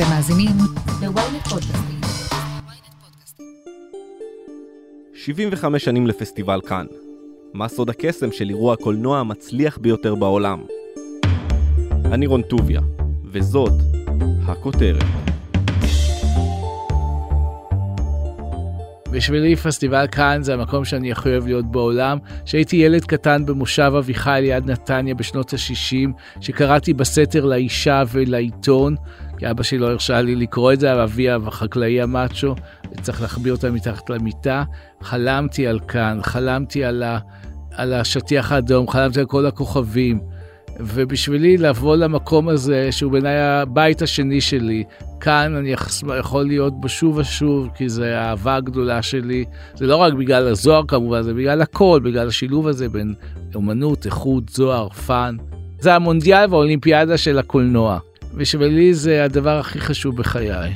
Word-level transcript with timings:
אתם 0.00 0.08
מאזינים 0.08 0.56
ל-ynet 1.02 1.48
פודקאסטים. 1.48 2.00
75 5.14 5.84
שנים 5.84 6.06
לפסטיבל 6.06 6.60
כאן. 6.68 6.86
מה 7.52 7.68
סוד 7.68 7.90
הקסם 7.90 8.32
של 8.32 8.48
אירוע 8.48 8.72
הקולנוע 8.72 9.18
המצליח 9.18 9.78
ביותר 9.78 10.14
בעולם? 10.14 10.64
אני 12.04 12.26
רון 12.26 12.42
טוביה, 12.42 12.80
וזאת 13.24 13.72
הכותרת. 14.46 15.04
בשבילי 19.10 19.56
פסטיבל 19.56 20.06
כאן 20.12 20.38
זה 20.42 20.54
המקום 20.54 20.84
שאני 20.84 21.12
הכי 21.12 21.28
אוהב 21.28 21.46
להיות 21.46 21.72
בעולם. 21.72 22.18
כשהייתי 22.44 22.76
ילד 22.76 23.04
קטן 23.04 23.46
במושב 23.46 23.92
אביחי 23.98 24.38
ליד 24.42 24.70
נתניה 24.70 25.14
בשנות 25.14 25.52
ה-60, 25.52 26.10
שקראתי 26.40 26.94
בסתר 26.94 27.44
לאישה 27.44 28.02
ולעיתון, 28.12 28.96
כי 29.40 29.50
אבא 29.50 29.62
שלי 29.62 29.78
לא 29.78 29.90
הרשה 29.90 30.20
לי 30.20 30.36
לקרוא 30.36 30.72
את 30.72 30.80
זה, 30.80 31.02
אבי 31.04 31.30
החקלאי 31.30 32.00
המאצ'ו, 32.00 32.54
צריך 33.02 33.22
להחביא 33.22 33.52
אותה 33.52 33.70
מתחת 33.70 34.10
למיטה. 34.10 34.64
חלמתי 35.02 35.66
על 35.66 35.80
כאן, 35.80 36.18
חלמתי 36.22 36.84
על, 36.84 37.02
ה, 37.02 37.18
על 37.74 37.92
השטיח 37.92 38.52
האדום, 38.52 38.88
חלמתי 38.88 39.20
על 39.20 39.26
כל 39.26 39.46
הכוכבים. 39.46 40.20
ובשבילי 40.80 41.56
לבוא 41.56 41.96
למקום 41.96 42.48
הזה, 42.48 42.92
שהוא 42.92 43.12
בעיניי 43.12 43.40
הבית 43.40 44.02
השני 44.02 44.40
שלי, 44.40 44.84
כאן 45.20 45.54
אני 45.56 45.74
יכול 46.18 46.46
להיות 46.46 46.80
בו 46.80 46.88
שוב 46.88 47.16
ושוב, 47.16 47.68
כי 47.74 47.88
זה 47.88 48.18
האהבה 48.18 48.56
הגדולה 48.56 49.02
שלי. 49.02 49.44
זה 49.74 49.86
לא 49.86 49.96
רק 49.96 50.12
בגלל 50.12 50.48
הזוהר 50.48 50.82
כמובן, 50.88 51.22
זה 51.22 51.34
בגלל 51.34 51.62
הכל, 51.62 52.00
בגלל 52.04 52.28
השילוב 52.28 52.66
הזה 52.66 52.88
בין 52.88 53.14
אומנות, 53.54 54.06
איכות, 54.06 54.48
זוהר, 54.48 54.88
fun. 54.88 55.36
זה 55.78 55.94
המונדיאל 55.94 56.50
והאולימפיאדה 56.50 57.18
של 57.18 57.38
הקולנוע. 57.38 57.98
בשבילי 58.34 58.94
זה 58.94 59.24
הדבר 59.24 59.58
הכי 59.58 59.80
חשוב 59.80 60.16
בחיי. 60.16 60.74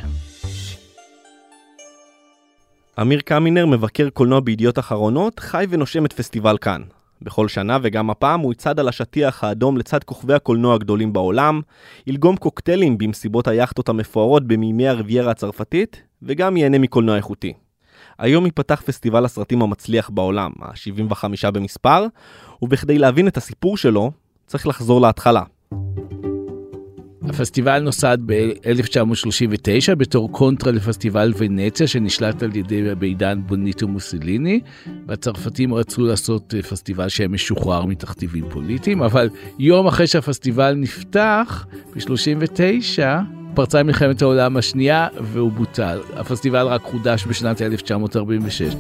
אמיר 3.01 3.21
קמינר, 3.21 3.67
מבקר 3.67 4.11
קולנוע 4.11 4.41
בידיעות 4.41 4.79
אחרונות, 4.79 5.39
חי 5.39 5.67
ונושם 5.71 6.05
את 6.07 6.13
פסטיבל 6.13 6.59
קאן. 6.59 6.83
בכל 7.23 7.49
שנה 7.49 7.79
וגם 7.83 8.11
הפעם 8.11 8.41
הוא 8.41 8.53
יצעד 8.53 8.81
על 8.81 8.89
השטיח 8.89 9.45
האדום 9.45 9.77
לצד 9.77 10.05
כוכבי 10.05 10.35
הקולנוע 10.35 10.75
הגדולים 10.75 11.13
בעולם, 11.13 11.61
ילגום 12.07 12.37
קוקטיילים 12.37 12.99
במסיבות 12.99 13.49
היאכטות 13.49 13.89
המפוארות 13.89 14.47
במימי 14.47 14.89
הרביירה 14.89 15.31
הצרפתית, 15.31 16.03
וגם 16.23 16.57
ייהנה 16.57 16.79
מקולנוע 16.79 17.17
איכותי. 17.17 17.53
היום 18.19 18.45
ייפתח 18.45 18.83
פסטיבל 18.87 19.25
הסרטים 19.25 19.63
המצליח 19.63 20.11
בעולם, 20.11 20.51
ה-75 20.61 21.51
במספר, 21.51 22.07
ובכדי 22.63 22.99
להבין 22.99 23.29
את 23.29 23.37
הסיפור 23.37 23.77
שלו, 23.77 24.11
צריך 24.47 24.67
לחזור 24.67 25.01
להתחלה. 25.01 25.43
הפסטיבל 27.29 27.79
נוסד 27.79 28.19
ב-1939 28.27 29.95
בתור 29.95 30.33
קונטרה 30.33 30.73
לפסטיבל 30.73 31.33
ונציה 31.37 31.87
שנשלט 31.87 32.43
על 32.43 32.57
ידי 32.57 32.95
בעידן 32.95 33.41
בוניטו 33.47 33.89
מוסיליני. 33.89 34.61
והצרפתים 35.07 35.75
רצו 35.75 36.03
לעשות 36.03 36.55
פסטיבל 36.71 37.09
שהיה 37.09 37.29
משוחרר 37.29 37.85
מתכתיבים 37.85 38.51
פוליטיים, 38.51 39.03
אבל 39.03 39.29
יום 39.59 39.87
אחרי 39.87 40.07
שהפסטיבל 40.07 40.75
נפתח, 40.75 41.67
ב-39, 41.95 42.99
פרצה 43.55 43.83
מלחמת 43.83 44.23
העולם 44.23 44.57
השנייה 44.57 45.09
והוא 45.21 45.53
בוטל. 45.53 46.01
הפסטיבל 46.17 46.67
רק 46.67 46.83
חודש 46.83 47.27
בשנת 47.27 47.63
1946. 47.63 48.75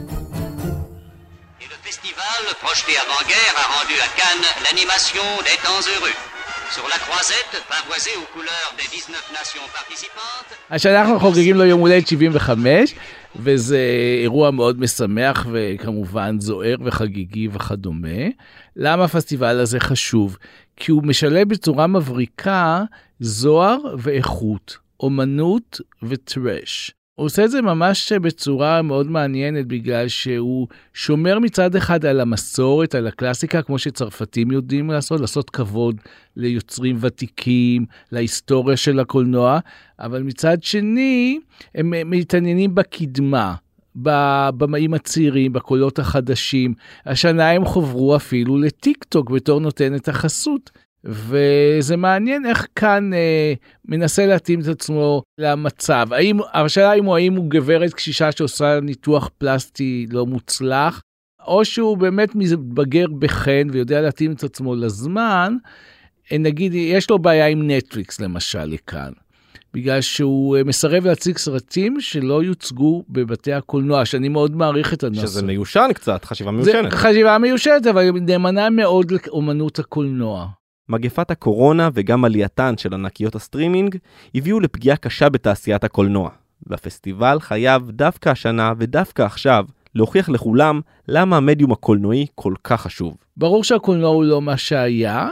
projeté 2.64 2.94
avant-guerre 3.06 3.56
a 3.62 3.66
rendu 3.76 3.96
à 4.06 4.08
Cannes 4.18 4.48
l'animation 4.64 5.26
des 5.48 5.58
temps 5.62 5.82
heureux. 5.92 6.33
Sur 6.70 6.86
la 6.88 6.98
croisette, 7.04 7.54
pavoisée 7.68 8.16
aux 8.22 8.28
couleurs 8.32 8.70
des 8.78 8.88
19 8.96 9.32
nations 9.32 9.66
participantes. 9.72 10.54
השנה 10.70 11.00
אנחנו 11.00 11.20
חוגגים 11.20 11.56
לו 11.56 11.64
יום 11.64 11.80
הולדת 11.80 12.06
75, 12.06 12.94
וזה 13.36 13.78
אירוע 14.22 14.50
מאוד 14.50 14.80
משמח 14.80 15.46
וכמובן 15.52 16.40
זוהר 16.40 16.76
וחגיגי 16.84 17.48
וכדומה. 17.52 18.28
למה 18.76 19.04
הפסטיבל 19.04 19.60
הזה 19.60 19.80
חשוב? 19.80 20.36
כי 20.76 20.92
הוא 20.92 21.02
משלב 21.02 21.48
בצורה 21.48 21.86
מבריקה 21.86 22.82
זוהר 23.20 23.78
ואיכות, 23.98 24.78
אומנות 25.00 25.80
וטרש. 26.02 26.90
הוא 27.14 27.26
עושה 27.26 27.44
את 27.44 27.50
זה 27.50 27.62
ממש 27.62 28.12
בצורה 28.12 28.82
מאוד 28.82 29.06
מעניינת, 29.06 29.66
בגלל 29.66 30.08
שהוא 30.08 30.68
שומר 30.94 31.38
מצד 31.38 31.76
אחד 31.76 32.04
על 32.04 32.20
המסורת, 32.20 32.94
על 32.94 33.06
הקלאסיקה, 33.06 33.62
כמו 33.62 33.78
שצרפתים 33.78 34.50
יודעים 34.50 34.90
לעשות, 34.90 35.20
לעשות 35.20 35.50
כבוד 35.50 36.00
ליוצרים 36.36 36.96
ותיקים, 37.00 37.86
להיסטוריה 38.12 38.76
של 38.76 39.00
הקולנוע, 39.00 39.58
אבל 39.98 40.22
מצד 40.22 40.62
שני, 40.62 41.40
הם 41.74 42.10
מתעניינים 42.10 42.74
בקדמה. 42.74 43.54
בבמאים 43.96 44.94
הצעירים, 44.94 45.52
בקולות 45.52 45.98
החדשים. 45.98 46.74
השנה 47.06 47.50
הם 47.50 47.64
חוברו 47.64 48.16
אפילו 48.16 48.58
לטיק 48.58 49.04
טוק 49.04 49.30
בתור 49.30 49.60
נותנת 49.60 50.08
החסות. 50.08 50.70
וזה 51.04 51.96
מעניין 51.96 52.46
איך 52.46 52.66
כאן 52.76 53.12
אה, 53.14 53.52
מנסה 53.84 54.26
להתאים 54.26 54.60
את 54.60 54.66
עצמו 54.66 55.22
למצב. 55.38 56.06
האם, 56.10 56.38
השאלה 56.52 56.92
אם 56.92 57.04
הוא, 57.04 57.16
האם 57.16 57.34
הוא 57.34 57.50
גברת 57.50 57.94
קשישה 57.94 58.32
שעושה 58.32 58.80
ניתוח 58.80 59.30
פלסטי 59.38 60.06
לא 60.10 60.26
מוצלח, 60.26 61.00
או 61.46 61.64
שהוא 61.64 61.96
באמת 61.96 62.34
מתבגר 62.34 63.06
בחן 63.18 63.68
ויודע 63.72 64.00
להתאים 64.00 64.32
את 64.32 64.44
עצמו 64.44 64.74
לזמן. 64.74 65.56
אה, 66.32 66.38
נגיד, 66.38 66.74
יש 66.74 67.10
לו 67.10 67.18
בעיה 67.18 67.46
עם 67.46 67.70
נטפליקס 67.70 68.20
למשל 68.20 68.64
לכאן. 68.64 69.12
בגלל 69.74 70.00
שהוא 70.00 70.56
אה, 70.56 70.64
מסרב 70.64 71.06
להציג 71.06 71.38
סרטים 71.38 72.00
שלא 72.00 72.42
יוצגו 72.42 73.04
בבתי 73.08 73.52
הקולנוע, 73.52 74.04
שאני 74.04 74.28
מאוד 74.28 74.56
מעריך 74.56 74.92
את 74.92 75.04
הנושא. 75.04 75.26
שזה 75.26 75.42
מיושן 75.42 75.88
קצת, 75.94 76.24
חשיבה 76.24 76.50
מיושנת. 76.50 76.90
זה 76.90 76.96
חשיבה 76.96 77.38
מיושנת, 77.38 77.86
אבל 77.86 78.10
נאמנה 78.10 78.70
מאוד 78.70 79.10
לאומנות 79.10 79.78
הקולנוע. 79.78 80.48
מגפת 80.88 81.30
הקורונה 81.30 81.88
וגם 81.94 82.24
עלייתן 82.24 82.74
של 82.76 82.94
ענקיות 82.94 83.34
הסטרימינג 83.34 83.96
הביאו 84.34 84.60
לפגיעה 84.60 84.96
קשה 84.96 85.28
בתעשיית 85.28 85.84
הקולנוע, 85.84 86.30
והפסטיבל 86.66 87.40
חייב 87.40 87.90
דווקא 87.90 88.28
השנה 88.28 88.72
ודווקא 88.78 89.22
עכשיו 89.22 89.64
להוכיח 89.94 90.28
לכולם 90.28 90.80
למה 91.08 91.36
המדיום 91.36 91.72
הקולנועי 91.72 92.26
כל 92.34 92.54
כך 92.64 92.80
חשוב. 92.80 93.16
ברור 93.36 93.64
שהקולנוע 93.64 94.08
הוא 94.08 94.24
לא 94.24 94.42
מה 94.42 94.56
שהיה, 94.56 95.28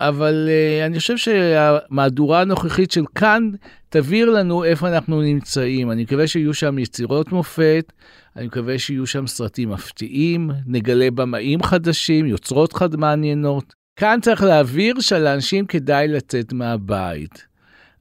אבל 0.00 0.48
אה, 0.48 0.86
אני 0.86 0.98
חושב 0.98 1.16
שהמהדורה 1.16 2.40
הנוכחית 2.40 2.90
של 2.90 3.04
קאן 3.14 3.50
תבהיר 3.88 4.30
לנו 4.30 4.64
איפה 4.64 4.88
אנחנו 4.88 5.22
נמצאים. 5.22 5.90
אני 5.90 6.02
מקווה 6.02 6.26
שיהיו 6.26 6.54
שם 6.54 6.78
יצירות 6.78 7.32
מופת, 7.32 7.92
אני 8.36 8.46
מקווה 8.46 8.78
שיהיו 8.78 9.06
שם 9.06 9.26
סרטים 9.26 9.70
מפתיעים, 9.70 10.50
נגלה 10.66 11.10
במאים 11.10 11.62
חדשים, 11.62 12.26
יוצרות 12.26 12.72
חד 12.72 12.96
מעניינות. 12.96 13.83
כאן 13.96 14.18
צריך 14.22 14.42
להבהיר 14.42 15.00
שלאנשים 15.00 15.66
כדאי 15.66 16.08
לצאת 16.08 16.52
מהבית. 16.52 17.46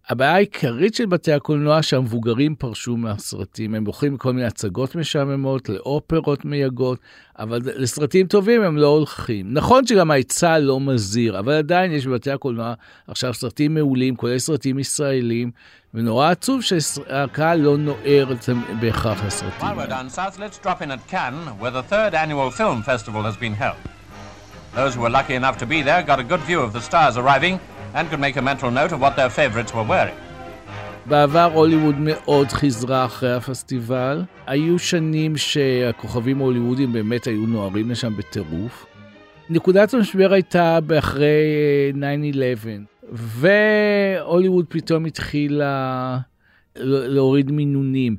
הבעיה 0.09 0.36
העיקרית 0.36 0.96
של 0.96 1.06
בתי 1.06 1.34
הקולנוע 1.34 1.84
שהמבוגרים 1.84 2.56
פרשו 2.56 2.98
מהסרטים, 2.98 3.76
הם 3.76 3.86
הולכים 3.86 4.14
לכל 4.14 4.34
מיני 4.34 4.48
הצגות 4.48 4.96
משעממות, 4.96 5.70
לאופרות 5.70 6.46
מייגות, 6.46 7.00
אבל 7.40 7.62
לסרטים 7.66 8.28
טובים 8.28 8.62
הם 8.62 8.78
לא 8.78 8.88
הולכים. 8.88 9.53
נכון 9.53 9.88
שגם 9.88 10.12
ההיצע 10.12 10.59
לא 10.59 10.80
מזהיר, 10.80 11.40
אבל 11.40 11.53
עדיין 11.53 11.92
יש 11.92 12.08
בבתי 12.08 12.32
הקולנוע 12.32 12.74
עכשיו 13.08 13.34
סרטים 13.34 13.74
מעולים, 13.74 14.16
כולל 14.16 14.40
סרטים 14.40 14.80
ישראלים, 14.80 15.52
ונורא 15.94 16.30
עצוב 16.30 16.62
שהקהל 16.62 17.59
לא 17.59 17.78
נוער 17.78 18.26
בהכרח 18.82 19.26
לסרטים. 19.26 19.68
Those 24.75 24.95
who 24.95 25.01
were 25.01 25.13
lucky 25.19 25.35
enough 25.35 25.57
to 25.59 25.67
be 25.67 25.79
there 25.84 26.01
got 26.01 26.19
a 26.19 26.23
good 26.23 26.44
view 26.50 26.59
of 26.67 26.73
the 26.73 26.81
stars 26.81 27.16
arriving 27.16 27.56
and 27.94 28.09
could 28.09 28.19
make 28.19 28.35
a 28.38 28.41
mental 28.41 28.72
note 28.72 28.91
of 28.95 29.00
what 29.03 29.13
their 29.16 29.29
favorites 29.29 29.72
were 29.73 29.88
wearing. 29.88 30.17
בעבר 31.06 31.50
הוליווד 31.53 31.96
מאוד 31.99 32.47
חיזרה 32.47 33.05
אחרי 33.05 33.34
הפסטיבל. 33.34 34.23
היו 34.47 34.79
שנים 34.79 35.37
שהכוכבים 35.37 36.41
ההוליוודיים 36.41 36.93
באמת 36.93 37.25
היו 37.25 37.46
נוערים 37.46 37.91
לשם 37.91 38.17
בטירוף. 38.17 38.85
נקודת 39.49 39.93
המשבר 39.93 40.34
הייתה 40.34 40.79
באחרי 40.81 41.43
9-11, 41.93 41.96
והוליווד 43.11 44.66
פתאום 44.69 45.05
התחילה 45.05 46.17
להוריד 46.76 47.52
מינונים. 47.52 48.16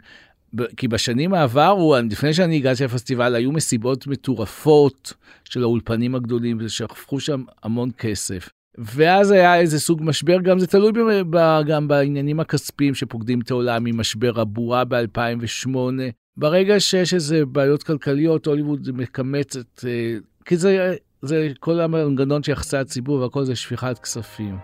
כי 0.76 0.88
בשנים 0.88 1.34
העברו, 1.34 1.96
לפני 2.10 2.34
שאני 2.34 2.56
הגעתי 2.56 2.84
לפסטיבל, 2.84 3.34
היו 3.34 3.52
מסיבות 3.52 4.06
מטורפות 4.06 5.12
של 5.44 5.62
האולפנים 5.62 6.14
הגדולים, 6.14 6.58
ושפכו 6.60 7.20
שם 7.20 7.42
המון 7.62 7.90
כסף. 7.98 8.48
ואז 8.78 9.30
היה 9.30 9.60
איזה 9.60 9.80
סוג 9.80 10.00
משבר, 10.02 10.40
גם 10.40 10.58
זה 10.58 10.66
תלוי 10.66 10.92
ב, 11.30 11.62
גם 11.66 11.88
בעניינים 11.88 12.40
הכספיים 12.40 12.94
שפוקדים 12.94 13.40
את 13.40 13.50
העולם 13.50 13.84
ממשבר 13.84 14.40
הבועה 14.40 14.84
ב-2008. 14.84 15.76
ברגע 16.36 16.80
שיש 16.80 17.14
איזה 17.14 17.46
בעיות 17.46 17.82
כלכליות, 17.82 18.46
הוליווד 18.46 18.90
מקמצת, 18.94 19.84
אה, 19.84 20.16
כי 20.44 20.56
זה, 20.56 20.94
זה 21.22 21.48
כל 21.60 21.80
המנגנון 21.80 22.42
של 22.42 22.52
יחסי 22.52 22.76
הציבור 22.76 23.20
והכל 23.20 23.44
זה 23.44 23.56
שפיכת 23.56 23.98
כספים. 23.98 24.56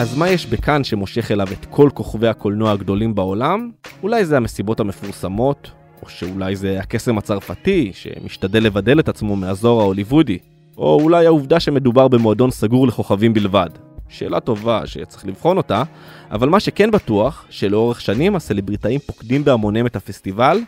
אז 0.00 0.16
מה 0.16 0.28
יש 0.28 0.46
בכאן 0.46 0.84
שמושך 0.84 1.30
אליו 1.30 1.48
את 1.52 1.66
כל 1.70 1.90
כוכבי 1.94 2.28
הקולנוע 2.28 2.72
הגדולים 2.72 3.14
בעולם? 3.14 3.70
אולי 4.02 4.24
זה 4.24 4.36
המסיבות 4.36 4.80
המפורסמות, 4.80 5.70
או 6.02 6.08
שאולי 6.08 6.56
זה 6.56 6.80
הקסם 6.80 7.18
הצרפתי, 7.18 7.92
שמשתדל 7.94 8.62
לבדל 8.62 9.00
את 9.00 9.08
עצמו 9.08 9.36
מהזוהר 9.36 9.80
ההוליוודי, 9.80 10.38
או 10.78 11.00
אולי 11.02 11.26
העובדה 11.26 11.60
שמדובר 11.60 12.08
במועדון 12.08 12.50
סגור 12.50 12.86
לכוכבים 12.86 13.34
בלבד. 13.34 13.68
שאלה 14.08 14.40
טובה 14.40 14.86
שצריך 14.86 15.26
לבחון 15.26 15.56
אותה, 15.56 15.82
אבל 16.30 16.48
מה 16.48 16.60
שכן 16.60 16.90
בטוח, 16.90 17.46
שלאורך 17.50 18.00
שנים 18.00 18.36
הסלבריטאים 18.36 19.00
פוקדים 19.06 19.44
בהמוניהם 19.44 19.86
את 19.86 19.96
הפסטיבל, 19.96 20.60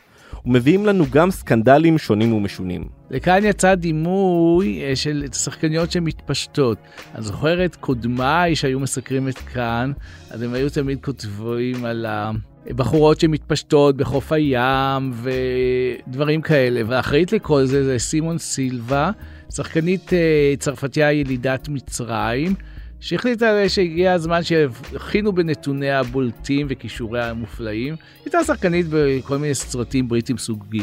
ומביאים 0.46 0.87
לנו 0.87 1.05
גם 1.11 1.31
סקנדלים 1.31 1.99
שונים 1.99 2.32
ומשונים. 2.32 2.84
לכאן 3.11 3.44
יצא 3.44 3.75
דימוי 3.75 4.82
אה, 4.82 4.96
של 4.96 5.25
שחקניות 5.32 5.93
שמתפשטות. 5.93 6.79
אני 7.14 7.23
זוכר 7.23 7.64
את 7.64 7.76
קודמיי 7.76 8.56
שהיו 8.56 8.81
מסקרים 8.81 9.29
את 9.29 9.38
כאן, 9.38 9.93
אז 10.31 10.43
הם 10.43 10.55
היו 10.55 10.70
תמיד 10.70 10.99
כותבים 11.05 11.84
על 11.84 12.06
הבחורות 12.08 13.20
שמתפשטות 13.20 13.96
בחוף 13.96 14.32
הים 14.32 15.12
ודברים 15.14 16.43
כאלה, 16.43 16.81
והאחראית 16.87 17.32
לכל 17.32 17.64
זה 17.64 17.85
זה 17.85 17.99
סימון 17.99 18.38
סילבה, 18.38 19.11
שחקנית 19.55 20.12
אה, 20.12 20.55
צרפתיה 20.58 21.12
ילידת 21.12 21.69
מצרים. 21.69 22.55
שהחליטה 23.02 23.69
שהגיע 23.69 24.12
הזמן 24.12 24.43
שיבחינו 24.43 25.32
בנתוניה 25.32 26.00
הבולטים 26.00 26.66
וכישוריה 26.70 27.31
המופלאים. 27.31 27.96
הייתה 28.25 28.44
שחקנית 28.44 28.87
בכל 28.90 29.38
מיני 29.38 29.54
סרטים 29.54 30.08
בריטים 30.08 30.38
סוג 30.38 30.64
ג'. 30.75 30.82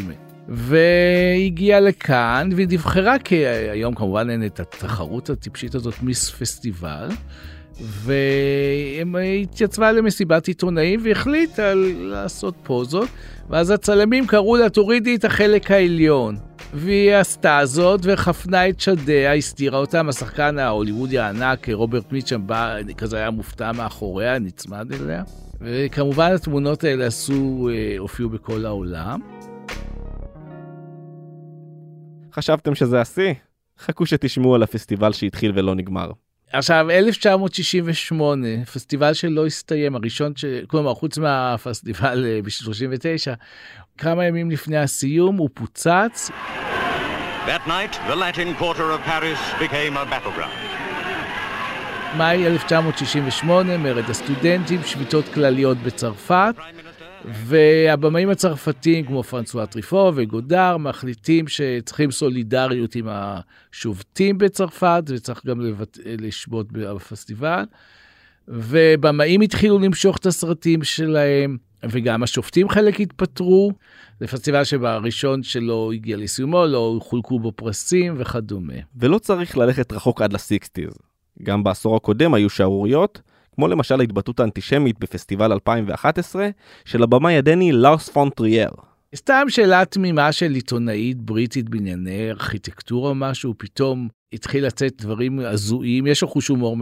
והגיעה 0.50 1.80
לכאן 1.80 2.50
והיא 2.56 2.68
נבחרה 2.69 3.19
כי 3.19 3.45
היום 3.45 3.95
כמובן 3.95 4.30
אין 4.30 4.45
את 4.45 4.60
התחרות 4.60 5.30
הטיפשית 5.30 5.75
הזאת 5.75 5.94
מיס 6.04 6.30
פסטיבל. 6.30 7.10
והיא 7.81 9.44
התייצבה 9.44 9.92
למסיבת 9.92 10.48
עיתונאים 10.48 11.00
והחליטה 11.04 11.74
לעשות 12.00 12.56
פוזות 12.63 13.10
ואז 13.50 13.69
הצלמים 13.69 14.27
קראו 14.27 14.57
לה 14.57 14.69
תורידי 14.69 15.16
את 15.16 15.25
החלק 15.25 15.71
העליון. 15.71 16.49
והיא 16.74 17.16
עשתה 17.16 17.62
זאת 17.63 18.00
וחפנה 18.04 18.69
את 18.69 18.80
שדיה, 18.80 19.33
הסתירה 19.33 19.80
אותם. 19.80 20.10
השחקן 20.10 20.60
ההוליוודי 20.60 21.19
הענק, 21.19 21.69
רוברט 21.69 22.12
מיטשם, 22.12 22.48
בא, 22.48 22.77
כזה 22.98 23.18
היה 23.18 23.31
מופתע 23.31 23.71
מאחוריה, 23.71 24.39
נצמד 24.39 24.92
אליה. 24.94 25.24
וכמובן 25.62 26.31
התמונות 26.31 26.83
האלה 26.83 27.06
עשו, 27.06 27.69
אה, 27.71 27.95
הופיעו 27.98 28.30
בכל 28.30 28.66
העולם. 28.66 29.19
חשבתם 32.33 32.75
שזה 32.75 33.01
השיא? 33.01 33.33
חכו 33.80 34.06
שתשמעו 34.06 34.56
על 34.56 34.63
הפסטיבל 34.63 35.13
שהתחיל 35.13 35.51
ולא 35.56 35.75
נגמר. 35.75 36.12
עכשיו 36.54 36.92
1968 36.92 38.48
פסטיבל 38.74 39.13
שלא 39.13 39.45
הסתיים 39.45 39.95
הראשון 39.95 40.36
ש... 40.36 40.45
כלומר 40.68 40.94
חוץ 40.94 41.18
מהפסטיבל 41.18 42.25
אה, 42.25 42.39
ב-39 42.44 43.36
כמה 44.00 44.25
ימים 44.25 44.51
לפני 44.51 44.78
הסיום 44.78 45.38
הוא 45.38 45.50
פוצץ. 45.54 46.31
That 47.46 47.68
night, 47.68 47.94
the 48.07 48.16
Latin 48.16 48.62
quarter 48.62 48.92
of 48.96 49.01
Paris 49.06 49.40
became 49.60 49.98
a 49.98 50.06
battleground. 50.06 50.69
מאי 52.18 52.48
1968, 52.48 53.78
מרד 53.78 54.10
הסטודנטים, 54.10 54.80
שביתות 54.84 55.25
כלליות 55.34 55.78
בצרפת, 55.78 56.56
והבמאים 57.25 58.30
הצרפתים 58.30 59.06
כמו 59.06 59.24
פרנסואה 59.24 59.66
טריפו 59.66 60.12
וגודר 60.16 60.78
מחליטים 60.78 61.48
שצריכים 61.48 62.12
סולידריות 62.12 62.95
עם 62.95 63.07
השובתים 63.12 64.38
בצרפת 64.38 65.04
וצריך 65.07 65.45
גם 65.45 65.62
לבט... 65.62 65.98
לשבות 66.06 66.72
בפסטיבל. 66.72 67.63
ובמאים 68.48 69.42
התחילו 69.42 69.80
למשוך 69.80 70.18
את 70.18 70.25
הסרטים 70.25 70.84
שלהם, 70.84 71.57
וגם 71.84 72.24
השופטים 72.24 72.70
חלק 72.70 73.00
התפטרו. 73.00 73.72
זה 74.20 74.28
פסטיבל 74.28 74.64
שבראשון 74.64 75.44
שלו 75.44 75.92
הגיע 75.92 76.18
לסיומו, 76.18 76.66
לא 76.66 77.00
חולקו 77.02 77.40
בו 77.40 77.52
פרסים 77.52 78.16
וכדומה. 78.18 78.74
ולא 78.96 79.20
צריך 79.20 79.58
ללכת 79.58 79.92
רחוק 79.92 80.22
עד 80.22 80.34
לסיקסטיז. 80.34 80.94
גם 81.44 81.64
בעשור 81.64 81.96
הקודם 81.96 82.34
היו 82.34 82.50
שערוריות, 82.50 83.22
כמו 83.56 83.68
למשל 83.68 84.00
ההתבטאות 84.00 84.40
האנטישמית 84.40 85.00
בפסטיבל 85.00 85.52
2011 85.52 86.50
של 86.86 87.04
הבמאי 87.04 87.38
הדני 87.38 87.72
לארס 87.72 88.10
פונטריאר. 88.10 88.70
סתם 89.16 89.46
שאלה 89.50 89.86
תמימה 89.86 90.31
של 90.31 90.52
עיתונאית 90.52 91.18
בריטית 91.18 91.70
בענייני 91.70 92.30
ארכיטקטורה 92.30 93.10
או 93.10 93.16
משהו, 93.16 93.54
פתאום 93.58 94.08
התחיל 94.34 94.66
לצאת 94.66 94.94
דברים 95.02 95.40
הזויים, 95.40 96.08
יש 96.08 96.22
לו 96.22 96.28
חוש 96.28 96.48
הומור 96.48 96.78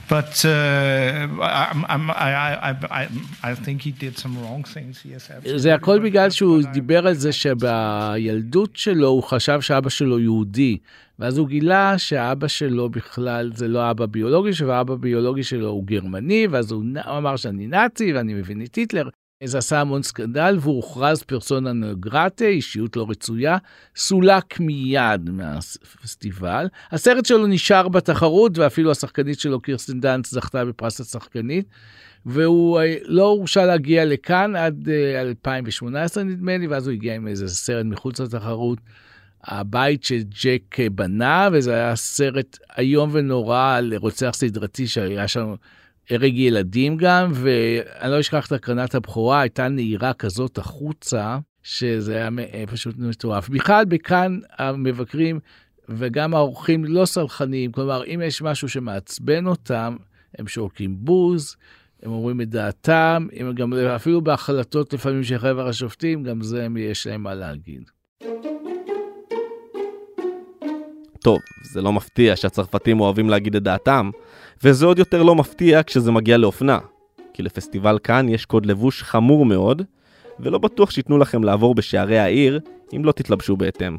Yes, 5.45 5.57
זה 5.57 5.73
הכל 5.73 5.99
בגלל 5.99 6.29
שהוא 6.29 6.61
דיבר 6.73 7.07
על 7.07 7.13
זה 7.13 7.31
שבילדות 7.31 8.75
שלו 8.75 9.07
הוא 9.07 9.23
חשב 9.23 9.61
שאבא 9.61 9.89
שלו 9.89 10.19
יהודי, 10.19 10.77
ואז 11.19 11.37
הוא 11.37 11.47
גילה 11.47 11.97
שאבא 11.97 12.47
שלו 12.47 12.89
בכלל 12.89 13.51
זה 13.55 13.67
לא 13.67 13.91
אבא 13.91 14.05
ביולוגי, 14.05 14.53
שהאבא 14.53 14.95
ביולוגי 14.95 15.43
שלו 15.43 15.69
הוא 15.69 15.85
גרמני, 15.85 16.47
ואז 16.51 16.71
הוא 16.71 16.83
אמר 17.17 17.35
שאני 17.35 17.67
נאצי 17.67 18.13
ואני 18.13 18.33
מבין 18.33 18.61
את 18.61 18.75
היטלר. 18.75 19.09
זה 19.47 19.57
עשה 19.57 19.81
המון 19.81 20.03
סקנדל 20.03 20.57
והוא 20.61 20.75
הוכרז 20.75 21.23
פרסונה 21.23 21.73
נגרטה, 21.73 22.45
אישיות 22.45 22.95
לא 22.95 23.05
רצויה, 23.09 23.57
סולק 23.95 24.59
מיד 24.59 25.29
מהפסטיבל. 25.29 26.67
הסרט 26.91 27.25
שלו 27.25 27.47
נשאר 27.47 27.87
בתחרות 27.87 28.57
ואפילו 28.57 28.91
השחקנית 28.91 29.39
שלו 29.39 29.59
קירסטן 29.59 29.99
דאנס 29.99 30.31
זכתה 30.31 30.65
בפרס 30.65 31.01
השחקנית. 31.01 31.65
והוא 32.25 32.79
אה, 32.79 32.95
לא 33.05 33.23
הורשה 33.23 33.65
להגיע 33.65 34.05
לכאן 34.05 34.55
עד 34.55 34.89
2018 35.21 36.23
אה, 36.23 36.29
נדמה 36.29 36.57
לי, 36.57 36.67
ואז 36.67 36.87
הוא 36.87 36.93
הגיע 36.93 37.15
עם 37.15 37.27
איזה 37.27 37.47
סרט 37.47 37.85
מחוץ 37.85 38.19
לתחרות. 38.19 38.79
הבית 39.43 40.03
שג'ק 40.03 40.77
בנה, 40.91 41.49
וזה 41.51 41.73
היה 41.73 41.95
סרט 41.95 42.57
איום 42.77 43.09
ונורא 43.13 43.75
על 43.77 43.93
רוצח 43.95 44.31
סדרתי 44.33 44.87
שהיה 44.87 45.27
שם 45.27 45.53
הרג 46.11 46.37
ילדים 46.37 46.97
גם, 46.97 47.31
ואני 47.33 48.11
לא 48.11 48.19
אשכח 48.19 48.47
את 48.47 48.51
הקרנת 48.51 48.95
הבכורה, 48.95 49.41
הייתה 49.41 49.67
נהירה 49.67 50.13
כזאת 50.13 50.57
החוצה, 50.57 51.37
שזה 51.63 52.15
היה 52.15 52.29
פשוט 52.67 52.95
מטורף. 52.97 53.49
בכלל, 53.49 53.85
בכאן 53.85 54.39
המבקרים 54.57 55.39
וגם 55.89 56.35
האורחים 56.35 56.85
לא 56.85 57.05
סלחניים, 57.05 57.71
כלומר, 57.71 58.05
אם 58.05 58.21
יש 58.25 58.41
משהו 58.41 58.69
שמעצבן 58.69 59.47
אותם, 59.47 59.95
הם 60.37 60.47
שורקים 60.47 60.95
בוז, 60.99 61.55
הם 62.03 62.11
אומרים 62.11 62.41
את 62.41 62.49
דעתם, 62.49 63.27
הם 63.33 63.55
גם 63.55 63.73
אפילו 63.73 64.21
בהחלטות 64.21 64.93
לפעמים 64.93 65.23
של 65.23 65.37
חבר 65.37 65.67
השופטים, 65.67 66.23
גם 66.23 66.41
זה 66.41 66.67
יש 66.77 67.07
להם 67.07 67.23
מה 67.23 67.33
להגיד. 67.33 67.83
טוב, 71.23 71.39
זה 71.63 71.81
לא 71.81 71.93
מפתיע 71.93 72.35
שהצרפתים 72.35 72.99
אוהבים 72.99 73.29
להגיד 73.29 73.55
את 73.55 73.63
דעתם, 73.63 74.09
וזה 74.63 74.85
עוד 74.85 74.99
יותר 74.99 75.23
לא 75.23 75.35
מפתיע 75.35 75.81
כשזה 75.83 76.11
מגיע 76.11 76.37
לאופנה. 76.37 76.79
כי 77.33 77.43
לפסטיבל 77.43 77.99
כאן 78.03 78.29
יש 78.29 78.45
קוד 78.45 78.65
לבוש 78.65 79.03
חמור 79.03 79.45
מאוד, 79.45 79.81
ולא 80.39 80.57
בטוח 80.57 80.91
שייתנו 80.91 81.17
לכם 81.17 81.43
לעבור 81.43 81.75
בשערי 81.75 82.19
העיר, 82.19 82.59
אם 82.95 83.05
לא 83.05 83.11
תתלבשו 83.11 83.57
בהתאם. 83.57 83.97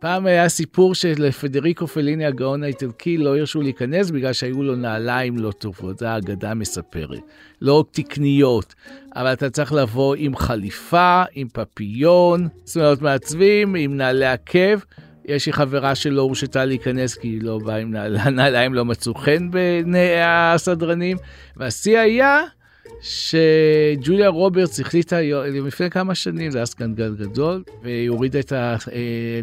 פעם 0.00 0.26
היה 0.26 0.48
סיפור 0.48 0.94
שלפדריקו 0.94 1.86
פליני 1.86 2.26
הגאון 2.26 2.62
האיטלקי 2.62 3.16
לא 3.16 3.36
הרשו 3.38 3.62
להיכנס 3.62 4.10
בגלל 4.10 4.32
שהיו 4.32 4.62
לו 4.62 4.76
נעליים 4.76 5.38
לא 5.38 5.50
טובות, 5.50 5.98
זו 5.98 6.06
האגדה 6.06 6.54
מספרת. 6.54 7.18
לא 7.60 7.84
תקניות, 7.90 8.74
אבל 9.16 9.32
אתה 9.32 9.50
צריך 9.50 9.72
לבוא 9.72 10.14
עם 10.18 10.36
חליפה, 10.36 11.22
עם 11.34 11.48
פפיון, 11.52 12.48
זאת 12.64 12.76
אומרת 12.76 13.02
מעצבים, 13.02 13.74
עם 13.74 13.96
נעלי 13.96 14.26
עקב. 14.26 14.78
יש 15.28 15.46
לי 15.46 15.52
חברה 15.52 15.94
שלא 15.94 16.22
הורשתה 16.22 16.64
להיכנס 16.64 17.14
כי 17.14 17.40
לא 17.40 17.58
באה 17.58 17.76
עם 17.76 17.90
נעליים, 18.36 18.74
לא 18.74 18.84
מצאו 18.84 19.14
חן 19.14 19.50
בעיני 19.50 20.20
הסדרנים. 20.22 21.16
והשיא 21.56 21.98
היה 21.98 22.42
שג'וליה 23.00 24.28
רוברטס 24.28 24.80
החליטה 24.80 25.20
לפני 25.66 25.90
כמה 25.90 26.14
שנים, 26.14 26.50
זה 26.50 26.58
היה 26.58 26.66
סקנדל 26.66 27.14
גדול, 27.18 27.62
והיא 27.82 28.08
הורידה 28.08 28.40
את 28.40 28.52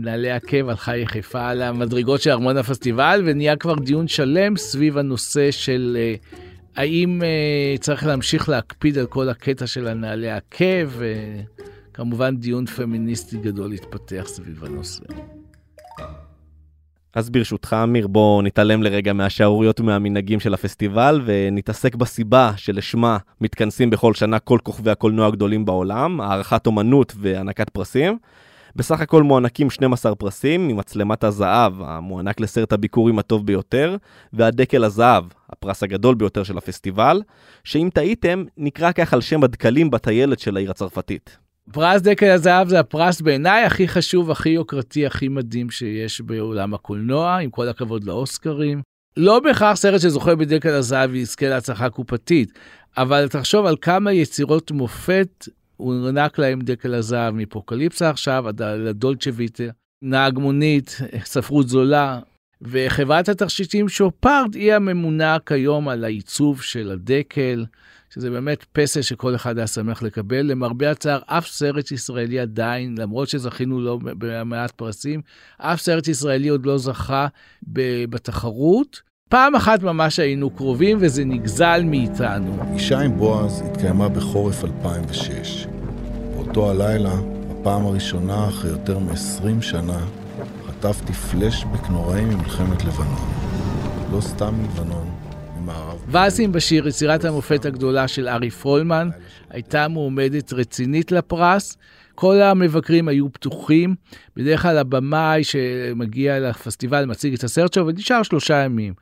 נעלי 0.01 0.31
עקב, 0.31 0.69
הלכה 0.69 0.97
יחפה 0.97 1.49
על 1.49 1.61
המדרגות 1.61 2.21
של 2.21 2.29
ארמון 2.29 2.57
הפסטיבל, 2.57 3.23
ונהיה 3.25 3.55
כבר 3.55 3.75
דיון 3.75 4.07
שלם 4.07 4.57
סביב 4.57 4.97
הנושא 4.97 5.51
של 5.51 5.97
אה, 5.99 6.15
האם 6.75 7.21
אה, 7.23 7.77
צריך 7.79 8.05
להמשיך 8.05 8.49
להקפיד 8.49 8.97
על 8.97 9.05
כל 9.05 9.29
הקטע 9.29 9.67
של 9.67 9.87
הנעלי 9.87 10.31
עקב, 10.31 10.89
וכמובן 11.91 12.37
דיון 12.37 12.65
פמיניסטי 12.65 13.37
גדול 13.37 13.71
התפתח 13.71 14.23
סביב 14.27 14.65
הנושא. 14.65 15.03
אז 17.15 17.29
ברשותך, 17.29 17.75
אמיר, 17.83 18.07
בוא 18.07 18.43
נתעלם 18.43 18.83
לרגע 18.83 19.13
מהשערוריות 19.13 19.79
ומהמנהגים 19.79 20.39
של 20.39 20.53
הפסטיבל, 20.53 21.21
ונתעסק 21.25 21.95
בסיבה 21.95 22.51
שלשמה 22.57 23.17
מתכנסים 23.41 23.89
בכל 23.89 24.13
שנה 24.13 24.39
כל 24.39 24.59
כוכבי 24.63 24.91
הקולנוע 24.91 25.27
הגדולים 25.27 25.65
בעולם, 25.65 26.21
הערכת 26.21 26.67
אומנות 26.67 27.13
והענקת 27.19 27.69
פרסים. 27.69 28.17
בסך 28.75 29.01
הכל 29.01 29.23
מוענקים 29.23 29.69
12 29.69 30.15
פרסים, 30.15 30.67
ממצלמת 30.67 31.23
הזהב, 31.23 31.73
המוענק 31.81 32.39
לסרט 32.39 32.73
הביקורים 32.73 33.19
הטוב 33.19 33.45
ביותר, 33.45 33.97
והדקל 34.33 34.83
הזהב, 34.83 35.23
הפרס 35.49 35.83
הגדול 35.83 36.15
ביותר 36.15 36.43
של 36.43 36.57
הפסטיבל, 36.57 37.21
שאם 37.63 37.89
טעיתם, 37.93 38.43
נקרא 38.57 38.91
כך 38.91 39.13
על 39.13 39.21
שם 39.21 39.43
הדקלים 39.43 39.91
בטיילת 39.91 40.39
של 40.39 40.57
העיר 40.57 40.71
הצרפתית. 40.71 41.44
פרס 41.71 42.01
דקל 42.01 42.31
הזהב 42.31 42.67
זה 42.67 42.79
הפרס 42.79 43.21
בעיניי 43.21 43.63
הכי 43.63 43.87
חשוב, 43.87 44.31
הכי 44.31 44.49
יוקרתי, 44.49 45.05
הכי 45.05 45.27
מדהים 45.27 45.69
שיש 45.69 46.21
בעולם 46.21 46.73
הקולנוע, 46.73 47.37
עם 47.37 47.49
כל 47.49 47.67
הכבוד 47.67 48.03
לאוסקרים. 48.03 48.81
לא 49.17 49.39
בהכרח 49.39 49.75
סרט 49.75 50.01
שזוכה 50.01 50.35
בדקל 50.35 50.69
הזהב 50.69 51.13
יזכה 51.15 51.49
להצלחה 51.49 51.89
קופתית, 51.89 52.59
אבל 52.97 53.27
תחשוב 53.27 53.65
על 53.65 53.75
כמה 53.81 54.13
יצירות 54.13 54.71
מופת 54.71 55.47
הוענק 55.77 56.39
להם 56.39 56.61
דקל 56.61 56.93
הזהב 56.93 57.33
מפוקליפסה 57.33 58.09
עכשיו 58.09 58.47
עד 58.47 58.61
לדולצ'ה 58.61 59.29
ויטה, 59.33 59.63
נהג 60.01 60.39
מונית, 60.39 60.97
ספרות 61.23 61.69
זולה, 61.69 62.19
וחברת 62.61 63.29
התכשיטים 63.29 63.89
שופרד 63.89 64.53
היא 64.53 64.73
הממונה 64.73 65.37
כיום 65.45 65.89
על 65.89 66.03
העיצוב 66.03 66.61
של 66.61 66.91
הדקל. 66.91 67.65
שזה 68.15 68.29
באמת 68.29 68.65
פסל 68.71 69.01
שכל 69.01 69.35
אחד 69.35 69.57
היה 69.57 69.67
שמח 69.67 70.01
לקבל. 70.03 70.41
למרבה 70.41 70.91
הצער, 70.91 71.19
אף 71.25 71.47
סרט 71.47 71.91
ישראלי 71.91 72.39
עדיין, 72.39 72.95
למרות 72.97 73.29
שזכינו 73.29 73.81
לו 73.81 73.99
במעט 74.03 74.71
פרסים, 74.71 75.21
אף 75.57 75.81
סרט 75.81 76.07
ישראלי 76.07 76.47
עוד 76.47 76.65
לא 76.65 76.77
זכה 76.77 77.27
בתחרות. 78.09 79.01
פעם 79.29 79.55
אחת 79.55 79.83
ממש 79.83 80.19
היינו 80.19 80.49
קרובים 80.49 80.97
וזה 81.01 81.25
נגזל 81.25 81.83
מאיתנו. 81.83 82.73
אישה 82.73 82.99
עם 82.99 83.17
בועז 83.17 83.63
התקיימה 83.65 84.09
בחורף 84.09 84.63
2006. 84.63 85.67
באותו 86.35 86.71
הלילה, 86.71 87.15
בפעם 87.49 87.85
הראשונה 87.85 88.47
אחרי 88.47 88.69
יותר 88.69 88.99
מ-20 88.99 89.61
שנה, 89.61 89.99
חטפתי 90.67 91.13
פלשבק 91.13 91.89
נוראי 91.89 92.25
ממלחמת 92.25 92.83
לבנון. 92.85 93.29
לא 94.11 94.21
סתם 94.21 94.53
מלבנון, 94.61 95.14
ואסים 96.15 96.51
בשיר, 96.51 96.87
יצירת 96.87 97.25
המופת 97.25 97.65
הגדולה 97.65 98.07
של 98.07 98.27
ארי 98.27 98.49
פרולמן, 98.49 99.09
הייתה 99.49 99.87
מועמדת 99.87 100.53
רצינית 100.53 101.11
לפרס. 101.11 101.77
כל 102.15 102.41
המבקרים 102.41 103.07
היו 103.07 103.31
פתוחים. 103.31 103.95
בדרך 104.35 104.61
כלל 104.61 104.77
הבמאי 104.77 105.43
שמגיע 105.43 106.39
לפסטיבל 106.39 107.05
מציג 107.05 107.33
את 107.33 107.43
הסרט 107.43 107.73
שלו 107.73 107.87
ונשאר 107.87 108.23
שלושה 108.23 108.55
ימים. 108.55 108.93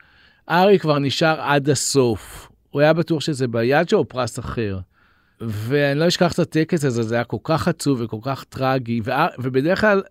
ארי 0.49 0.79
כבר 0.79 0.99
נשאר 0.99 1.41
עד 1.41 1.69
הסוף. 1.69 2.49
הוא 2.69 2.81
היה 2.81 2.93
בטוח 2.93 3.21
שזה 3.21 3.47
ביד 3.47 3.89
שלו 3.89 3.99
או 3.99 4.07
פרס 4.07 4.39
אחר. 4.39 4.79
ואני 5.41 5.99
לא 5.99 6.07
אשכח 6.07 6.33
את 6.33 6.39
הטקס 6.39 6.85
הזה, 6.85 7.03
זה 7.03 7.15
היה 7.15 7.23
כל 7.23 7.37
כך 7.43 7.67
עצוב 7.67 8.01
וכל 8.01 8.19
כך 8.21 8.43
טרגי, 8.43 9.01
ובדרך 9.39 9.81
כלל 9.81 10.01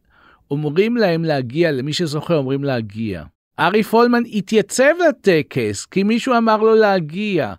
אומרים 0.51 0.97
להם 0.97 1.25
להגיע, 1.25 1.73
למי 1.73 1.93
שזוכר 1.93 2.37
אומרים 2.37 2.65
להגיע. 2.65 3.25
ארי 3.63 3.83
פולמן 3.83 4.23
התייצב 4.33 4.93
לטקס, 5.09 5.87
כי 5.87 6.03
מישהו 6.03 6.37
אמר 6.37 6.57
לו 6.57 6.75
להגיע. 6.75 7.55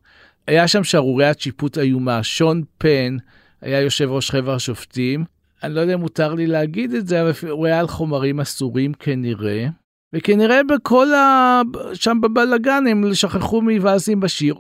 היה 0.47 0.67
שם 0.67 0.83
שערוריית 0.83 1.39
שיפוט 1.39 1.77
איומה, 1.77 2.23
שון 2.23 2.63
פן 2.77 3.17
היה 3.61 3.81
יושב 3.81 4.09
ראש 4.09 4.31
חבר 4.31 4.53
השופטים. 4.53 5.25
אני 5.63 5.73
לא 5.73 5.81
יודע 5.81 5.93
אם 5.93 5.99
מותר 5.99 6.33
לי 6.33 6.47
להגיד 6.47 6.93
את 6.93 7.07
זה, 7.07 7.21
אבל 7.21 7.31
הוא 7.49 7.65
היה 7.65 7.79
על 7.79 7.87
חומרים 7.87 8.39
אסורים 8.39 8.93
כנראה. 8.93 9.67
וכנראה 10.15 10.63
בכל 10.63 11.13
ה... 11.13 11.61
שם 11.93 12.21
בבלגן 12.21 12.83
הם 12.87 13.13
שכחו 13.13 13.61
מוואזים 13.61 14.19
בשיר. 14.19 14.55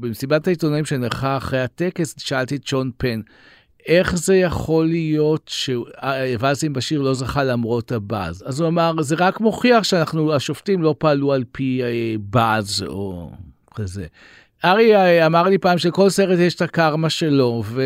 במסיבת 0.00 0.46
העיתונאים 0.46 0.84
שנערכה 0.84 1.36
אחרי 1.36 1.60
הטקס, 1.60 2.14
שאלתי 2.18 2.56
את 2.56 2.66
שון 2.66 2.90
פן, 2.96 3.20
איך 3.86 4.16
זה 4.16 4.36
יכול 4.36 4.86
להיות 4.86 5.50
שוואזים 5.54 6.72
בשיר 6.72 7.02
לא 7.02 7.14
זכה 7.14 7.44
למרות 7.44 7.92
הבאז? 7.92 8.44
אז 8.46 8.60
הוא 8.60 8.68
אמר, 8.68 8.92
זה 9.00 9.14
רק 9.18 9.40
מוכיח 9.40 9.82
שאנחנו, 9.82 10.34
השופטים 10.34 10.82
לא 10.82 10.94
פעלו 10.98 11.32
על 11.32 11.44
פי 11.52 11.82
אה, 11.82 12.14
באז 12.18 12.84
או 12.86 13.30
כזה. 13.74 14.06
ארי 14.64 14.96
אה, 14.96 15.26
אמר 15.26 15.42
לי 15.42 15.58
פעם 15.58 15.78
שכל 15.78 16.10
סרט 16.10 16.38
יש 16.38 16.54
את 16.54 16.62
הקרמה 16.62 17.10
שלו, 17.10 17.62
ו... 17.66 17.82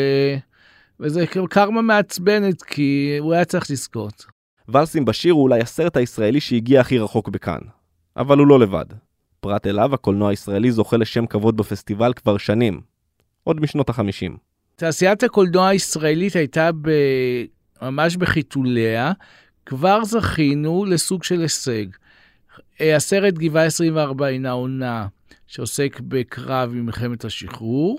וזה 1.00 1.24
קרמה 1.50 1.82
מעצבנת, 1.82 2.62
כי 2.62 3.16
הוא 3.20 3.34
היה 3.34 3.44
צריך 3.44 3.70
לזכות. 3.70 4.26
ואלסים 4.68 5.04
בשיר 5.04 5.32
הוא 5.32 5.42
אולי 5.42 5.60
הסרט 5.60 5.96
הישראלי 5.96 6.40
שהגיע 6.40 6.80
הכי 6.80 6.98
רחוק 6.98 7.28
בכאן. 7.28 7.60
אבל 8.16 8.38
הוא 8.38 8.46
לא 8.46 8.60
לבד. 8.60 8.84
פרט 9.40 9.66
אליו, 9.66 9.94
הקולנוע 9.94 10.30
הישראלי 10.30 10.72
זוכה 10.72 10.96
לשם 10.96 11.26
כבוד 11.26 11.56
בפסטיבל 11.56 12.12
כבר 12.12 12.36
שנים. 12.38 12.80
עוד 13.44 13.60
משנות 13.60 13.88
החמישים. 13.88 14.47
תעשיית 14.78 15.22
הקולנוע 15.22 15.68
הישראלית 15.68 16.36
הייתה 16.36 16.70
ב... 16.72 16.90
ממש 17.82 18.16
בחיתוליה, 18.16 19.12
כבר 19.66 20.04
זכינו 20.04 20.84
לסוג 20.84 21.24
של 21.24 21.40
הישג. 21.40 21.84
הסרט 22.80 23.34
גבעה 23.34 23.64
24 23.64 24.26
הינה 24.26 24.50
עונה 24.50 25.06
שעוסק 25.46 26.00
בקרב 26.00 26.70
ממלחמת 26.74 27.24
השחרור, 27.24 27.98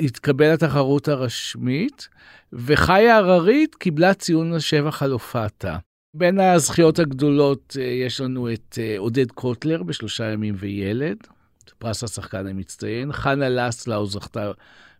התקבל 0.00 0.52
לתחרות 0.52 1.08
הרשמית, 1.08 2.08
וחיה 2.52 3.16
הררית 3.16 3.74
קיבלה 3.74 4.14
ציון 4.14 4.52
לשבח 4.52 5.02
על 5.02 5.10
הופעתה. 5.12 5.76
בין 6.14 6.40
הזכיות 6.40 6.98
הגדולות 6.98 7.76
אה, 7.80 7.84
יש 7.84 8.20
לנו 8.20 8.52
את 8.52 8.78
אה, 8.82 8.94
עודד 8.98 9.30
קוטלר 9.30 9.82
בשלושה 9.82 10.24
ימים 10.32 10.54
וילד, 10.58 11.16
פרס 11.78 12.04
השחקן 12.04 12.46
המצטיין, 12.46 13.12
חנה 13.12 13.48
לסלאו 13.48 14.06
זכתה 14.06 14.52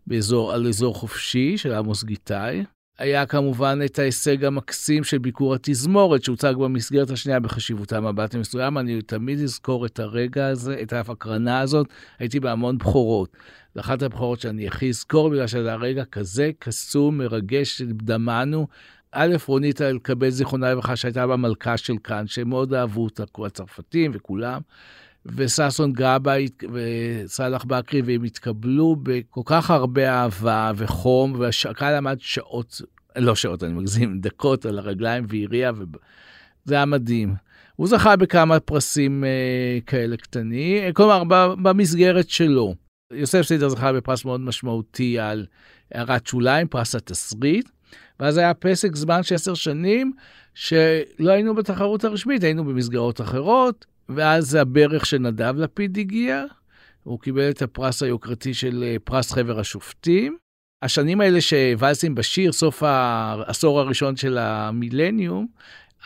באזור, 0.07 0.53
על 0.53 0.67
אזור 0.67 0.95
חופשי 0.95 1.57
של 1.57 1.73
עמוס 1.73 2.03
גיטאי. 2.03 2.63
היה 2.99 3.25
כמובן 3.25 3.79
את 3.85 3.99
ההישג 3.99 4.45
המקסים 4.45 5.03
של 5.03 5.17
ביקור 5.17 5.55
התזמורת 5.55 6.23
שהוצג 6.23 6.53
במסגרת 6.59 7.09
השנייה 7.09 7.39
בחשיבותה 7.39 8.01
מבט 8.01 8.35
מסוים. 8.35 8.77
אני 8.77 9.01
תמיד 9.01 9.39
אזכור 9.39 9.85
את 9.85 9.99
הרגע 9.99 10.47
הזה, 10.47 10.77
את 10.81 10.93
ההקרנה 10.93 11.59
הזאת. 11.59 11.87
הייתי 12.19 12.39
בהמון 12.39 12.77
בכורות. 12.77 13.37
זו 13.75 13.81
אחת 13.81 13.99
שאני 14.39 14.67
הכי 14.67 14.89
אזכור 14.89 15.29
בגלל 15.29 15.47
שזה 15.47 15.73
הרגע 15.73 16.05
כזה 16.05 16.51
קסום, 16.59 17.17
מרגש, 17.17 17.81
דמענו. 17.81 18.67
א', 19.11 19.35
רונית 19.47 19.81
אלקבל, 19.81 20.29
זיכרונה 20.29 20.71
לברכה, 20.71 20.95
שהייתה 20.95 21.27
במלכה 21.27 21.77
של 21.77 21.95
כאן, 22.03 22.27
שהם 22.27 22.49
מאוד 22.49 22.73
אהבו 22.73 23.03
אותה, 23.03 23.23
הצרפתים 23.45 24.11
וכולם. 24.13 24.61
וששון 25.35 25.93
גבאי 25.93 26.47
וסאלח 26.73 27.63
בכרי, 27.63 28.01
והם 28.01 28.23
התקבלו 28.23 28.95
בכל 29.03 29.41
כך 29.45 29.71
הרבה 29.71 30.09
אהבה 30.09 30.71
וחום, 30.75 31.35
והקהל 31.39 31.95
עמד 31.95 32.17
שעות, 32.19 32.81
לא 33.15 33.35
שעות, 33.35 33.63
אני 33.63 33.73
מגזים, 33.73 34.19
דקות 34.21 34.65
על 34.65 34.79
הרגליים 34.79 35.25
והריע, 35.29 35.71
וזה 35.75 36.75
היה 36.75 36.85
מדהים. 36.85 37.35
הוא 37.75 37.87
זכה 37.87 38.15
בכמה 38.15 38.59
פרסים 38.59 39.23
uh, 39.23 39.83
כאלה 39.85 40.17
קטנים, 40.17 40.93
כלומר, 40.93 41.23
במסגרת 41.63 42.29
שלו. 42.29 42.75
יוסף 43.13 43.41
סידר 43.41 43.69
זכה 43.69 43.93
בפרס 43.93 44.25
מאוד 44.25 44.41
משמעותי 44.41 45.19
על 45.19 45.45
הערת 45.91 46.27
שוליים, 46.27 46.67
פרס 46.67 46.95
התסריט, 46.95 47.69
ואז 48.19 48.37
היה 48.37 48.53
פסק 48.53 48.95
זמן 48.95 49.23
של 49.23 49.35
עשר 49.35 49.53
שנים, 49.53 50.11
שלא 50.53 51.31
היינו 51.31 51.55
בתחרות 51.55 52.03
הרשמית, 52.03 52.43
היינו 52.43 52.65
במסגרות 52.65 53.21
אחרות, 53.21 53.85
ואז 54.09 54.55
הברך 54.55 55.05
של 55.05 55.17
נדב 55.17 55.53
לפיד 55.57 55.97
הגיע, 55.97 56.43
הוא 57.03 57.19
קיבל 57.19 57.49
את 57.49 57.61
הפרס 57.61 58.03
היוקרתי 58.03 58.53
של 58.53 58.83
אה, 58.87 58.95
פרס 59.03 59.31
חבר 59.31 59.59
השופטים. 59.59 60.37
השנים 60.81 61.21
האלה 61.21 61.41
שוואלסים 61.41 62.15
בשיר, 62.15 62.51
סוף 62.51 62.83
העשור 62.83 63.79
הראשון 63.79 64.15
של 64.15 64.37
המילניום, 64.37 65.47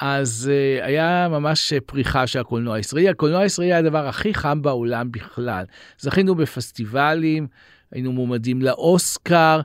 אז 0.02 0.52
uh, 0.52 0.86
היה 0.86 1.28
ממש 1.30 1.74
פריחה 1.86 2.28
של 2.28 2.40
הקולנוע 2.40 2.76
הישראלי. 2.76 3.10
הקולנוע 3.10 3.42
הישראלי 3.42 3.72
היה 3.72 3.80
הדבר 3.80 4.08
הכי 4.08 4.34
חם 4.34 4.62
בעולם 4.62 5.12
בכלל. 5.12 5.66
זכינו 6.00 6.36
בפסטיבלים, 6.36 7.48
היינו 7.92 8.12
מועמדים 8.12 8.62
לאוסקר, 8.62 9.62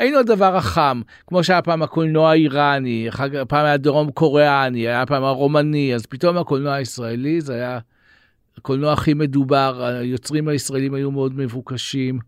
היינו 0.00 0.18
הדבר 0.18 0.56
החם, 0.56 1.00
כמו 1.26 1.44
שהיה 1.44 1.62
פעם 1.62 1.82
הקולנוע 1.82 2.30
האיראני, 2.30 3.08
פעם 3.48 3.66
היה 3.66 3.76
דרום 3.76 4.10
קוריאני, 4.10 4.78
היה 4.78 5.06
פעם 5.06 5.24
הרומני, 5.24 5.94
אז 5.94 6.06
פתאום 6.06 6.36
הקולנוע 6.36 6.74
הישראלי 6.74 7.40
זה 7.40 7.54
היה 7.54 7.78
הקולנוע 8.58 8.92
הכי 8.92 9.14
מדובר, 9.14 9.84
היוצרים 9.84 10.48
הישראלים 10.48 10.94
היו 10.94 11.10
מאוד 11.10 11.32
מבוקשים. 11.36 12.18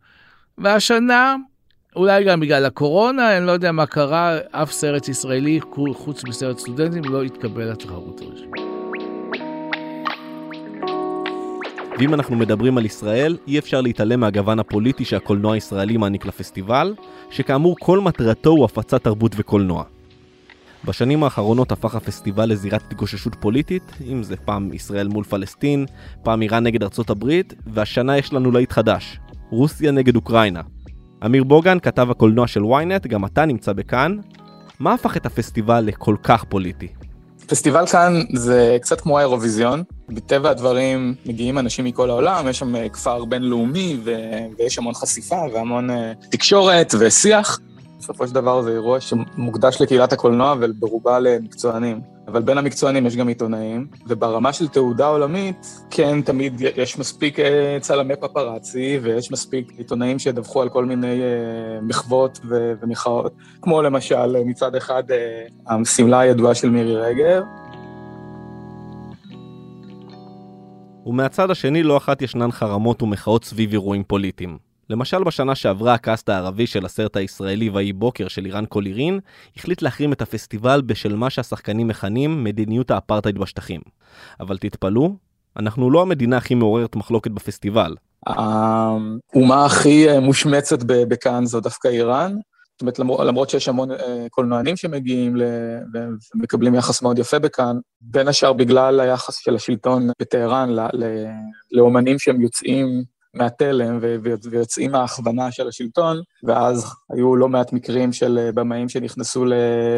והשנה, 0.59 1.37
אולי 1.97 2.25
גם 2.25 2.41
בגלל 2.41 2.65
הקורונה, 2.65 3.37
אני 3.37 3.47
לא 3.47 3.53
יודע 3.53 3.73
מה 3.73 3.87
קרה, 3.87 4.39
אף 4.51 4.73
סרט 4.73 5.09
ישראלי, 5.09 5.61
חוץ 5.93 6.25
מסרט 6.25 6.59
סטודנטים, 6.59 7.05
לא 7.05 7.23
התקבל 7.23 7.71
לתחרות 7.71 8.21
הרשמית. 8.21 8.72
ואם 11.99 12.15
אנחנו 12.15 12.37
מדברים 12.37 12.79
על 12.79 12.85
ישראל, 12.85 13.37
אי 13.47 13.59
אפשר 13.59 13.81
להתעלם 13.81 14.21
מהגוון 14.21 14.59
הפוליטי 14.59 15.05
שהקולנוע 15.05 15.55
הישראלי 15.55 15.97
מעניק 15.97 16.27
לפסטיבל, 16.27 16.95
שכאמור 17.31 17.77
כל 17.81 18.01
מטרתו 18.01 18.51
הוא 18.51 18.65
הפצת 18.65 19.05
תרבות 19.05 19.33
וקולנוע. 19.37 19.85
בשנים 20.85 21.25
האחרונות 21.25 21.73
הפך 21.73 21.95
הפסטיבל 21.95 22.49
לזירת 22.49 22.83
התגוששות 22.83 23.35
פוליטית, 23.41 23.93
אם 24.07 24.23
זה 24.23 24.37
פעם 24.37 24.73
ישראל 24.73 25.09
מול 25.09 25.25
פלסטין, 25.25 25.87
פעם 26.23 26.43
איראן 26.43 26.65
נגד 26.65 26.83
ארצות 26.83 27.11
הברית, 27.11 27.55
והשנה 27.67 28.19
יש 28.19 28.33
לנו 28.33 28.51
להיט 28.51 28.73
חדש, 28.73 29.19
רוסיה 29.51 29.93
נגד 29.93 30.17
אוקראינה. 30.17 30.61
אמיר 31.25 31.45
בוגן, 31.45 31.79
כתב 31.79 32.11
הקולנוע 32.11 32.47
של 32.47 32.63
ynet, 32.63 33.09
גם 33.09 33.25
אתה 33.25 33.47
נמצא 33.47 33.73
בכאן. 33.73 34.17
מה 34.79 34.95
הפך 34.95 35.17
את 35.17 35.27
הפסטיבל 35.27 35.81
לכל 35.81 36.17
כך 36.23 36.45
פוליטי? 36.45 36.89
פסטיבל 37.47 37.87
כאן 37.87 38.23
זה 38.35 38.77
קצת 38.81 39.01
כמו 39.01 39.19
האירוויזיון, 39.19 39.83
מטבע 40.09 40.51
הדברים 40.51 41.15
מגיעים 41.27 41.59
אנשים 41.59 41.85
מכל 41.85 42.11
העולם, 42.11 42.49
יש 42.49 42.59
שם 42.59 42.89
כפר 42.89 43.25
בינלאומי 43.25 44.01
ו- 44.05 44.13
ויש 44.59 44.79
המון 44.79 44.95
חשיפה 44.95 45.45
והמון 45.55 45.91
uh, 45.91 45.93
תקשורת 46.31 46.95
ושיח. 46.99 47.61
בסופו 47.99 48.27
של 48.27 48.35
דבר 48.35 48.63
זה 48.63 48.71
אירוע 48.71 49.01
שמוקדש 49.01 49.81
לקהילת 49.81 50.13
הקולנוע 50.13 50.55
וברובה 50.61 51.19
למקצוענים. 51.19 52.01
אבל 52.29 52.43
בין 52.43 52.59
המקצוענים 52.59 53.07
יש 53.07 53.17
גם 53.17 53.29
עיתונאים, 53.29 53.87
וברמה 54.07 54.53
של 54.53 54.69
תעודה 54.69 55.07
עולמית, 55.07 55.85
כן, 55.91 56.23
תמיד 56.23 56.61
יש 56.61 56.99
מספיק 56.99 57.41
אה, 57.41 57.79
צלמי 57.81 58.17
פפראצי, 58.17 58.99
ויש 59.03 59.33
מספיק 59.33 59.73
עיתונאים 59.79 60.19
שידווחו 60.19 60.63
על 60.63 60.69
כל 60.69 60.85
מיני 60.85 61.21
אה, 61.23 61.81
מחוות 61.83 62.39
ומחאות, 62.83 63.35
כמו 63.63 63.83
למשל, 63.83 64.37
מצד 64.45 64.75
אחד, 64.75 65.11
אה, 65.11 65.77
השמלה 65.77 66.21
הידועה 66.21 66.55
של 66.55 66.71
מירי 66.71 66.97
רגב. 66.97 67.43
ומהצד 71.07 71.51
השני 71.51 71.83
לא 71.83 71.97
אחת 71.97 72.23
ישנן 72.23 72.51
חרמות 72.51 73.03
ומחאות 73.03 73.45
סביב 73.45 73.73
אירועים 73.73 74.03
פוליטיים. 74.05 74.72
למשל 74.93 75.25
בשנה 75.25 75.55
שעברה 75.55 75.95
הקאסט 75.95 76.29
הערבי 76.29 76.67
של 76.67 76.85
הסרט 76.87 77.17
הישראלי 77.17 77.71
ויהי 77.71 77.93
בוקר 77.93 78.29
של 78.29 78.47
ערן 78.47 78.67
קולירין 78.67 79.21
החליט 79.57 79.83
להחרים 79.83 80.13
את 80.13 80.23
הפסטיבל 80.23 80.81
בשל 80.81 81.17
מה 81.17 81.31
שהשחקנים 81.31 81.89
מכנים 81.89 82.45
מדיניות 82.45 82.91
האפרטהייד 82.91 83.39
בשטחים. 83.39 83.81
אבל 84.41 84.59
תתפלאו, 84.59 85.17
אנחנו 85.57 85.91
לא 85.91 86.03
המדינה 86.03 86.37
הכי 86.37 86.55
מעוררת 86.55 86.97
מחלוקת 86.97 87.31
בפסטיבל. 87.31 87.95
האומה 88.27 89.65
הכי 89.65 90.09
אה, 90.09 90.21
מושמצת 90.21 90.79
בקאן 90.83 91.47
זו 91.47 91.61
דווקא 91.61 91.89
איראן. 91.89 92.37
זאת 92.73 92.81
אומרת, 92.81 92.99
למרות, 92.99 93.51
שיש 93.51 93.69
המון 93.69 93.91
אה, 93.91 94.27
קולנוענים 94.31 94.77
שמגיעים 94.77 95.37
ומקבלים 96.35 96.75
יחס 96.75 97.03
מאוד 97.03 97.19
יפה 97.19 97.39
בכאן, 97.39 97.77
בין 98.01 98.29
השאר 98.29 98.53
בגלל 98.53 99.01
היחס 99.01 99.37
של 99.37 99.55
השלטון 99.55 100.09
בטהרן 100.21 100.71
לאומנים 101.73 102.19
שהם 102.19 102.41
יוצאים 102.41 103.05
מהתלם 103.35 103.99
ויוצאים 104.51 104.93
מההכוונה 104.93 105.53
של 105.53 105.69
השלטון, 105.69 106.21
ואז 106.45 106.95
היו 107.11 107.37
לא 107.37 107.49
מעט 107.49 107.73
מקרים 107.73 108.13
של 108.13 108.39
אה, 108.39 108.53
במאים 108.53 108.89
שנכנסו 108.89 109.45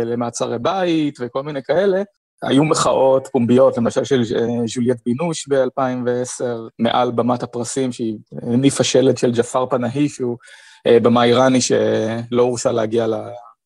למעצרי 0.04 0.58
בית 0.58 1.18
וכל 1.20 1.42
מיני 1.42 1.62
כאלה. 1.62 2.02
היו 2.42 2.64
מחאות 2.64 3.28
פומביות, 3.32 3.78
למשל 3.78 4.04
של 4.04 4.22
אה, 4.36 4.66
ז'וליאט 4.66 4.96
בינוש 5.06 5.48
ב-2010, 5.48 6.44
מעל 6.78 7.10
במת 7.10 7.42
הפרסים, 7.42 7.92
שהיא 7.92 8.16
הניפה 8.42 8.84
שלט 8.84 9.18
של 9.18 9.32
ג'פר 9.32 9.66
פנאהי, 9.66 10.08
שהוא 10.08 10.36
אה, 10.86 11.00
במאי 11.00 11.28
איראני 11.28 11.60
שלא 11.60 12.42
הורשה 12.42 12.72
להגיע 12.72 13.06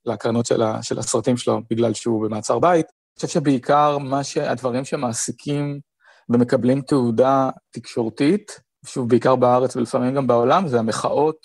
להקרנות 0.07 0.47
של, 0.47 0.63
של 0.83 0.99
הסרטים 0.99 1.37
שלו 1.37 1.61
בגלל 1.71 1.95
שהוא 1.95 2.25
במעצר 2.25 2.59
בית. 2.59 2.87
אני 2.87 3.27
חושב 3.27 3.41
שבעיקר 3.41 3.99
מה 3.99 4.25
שהדברים 4.25 4.85
שמעסיקים 4.85 5.81
ומקבלים 6.29 6.81
תעודה 6.81 7.51
תקשורתית, 7.71 8.61
שוב, 8.89 9.09
בעיקר 9.09 9.37
בארץ 9.37 9.77
ולפעמים 9.77 10.15
גם 10.15 10.27
בעולם, 10.27 10.69
זה 10.69 10.79
המחאות 10.79 11.37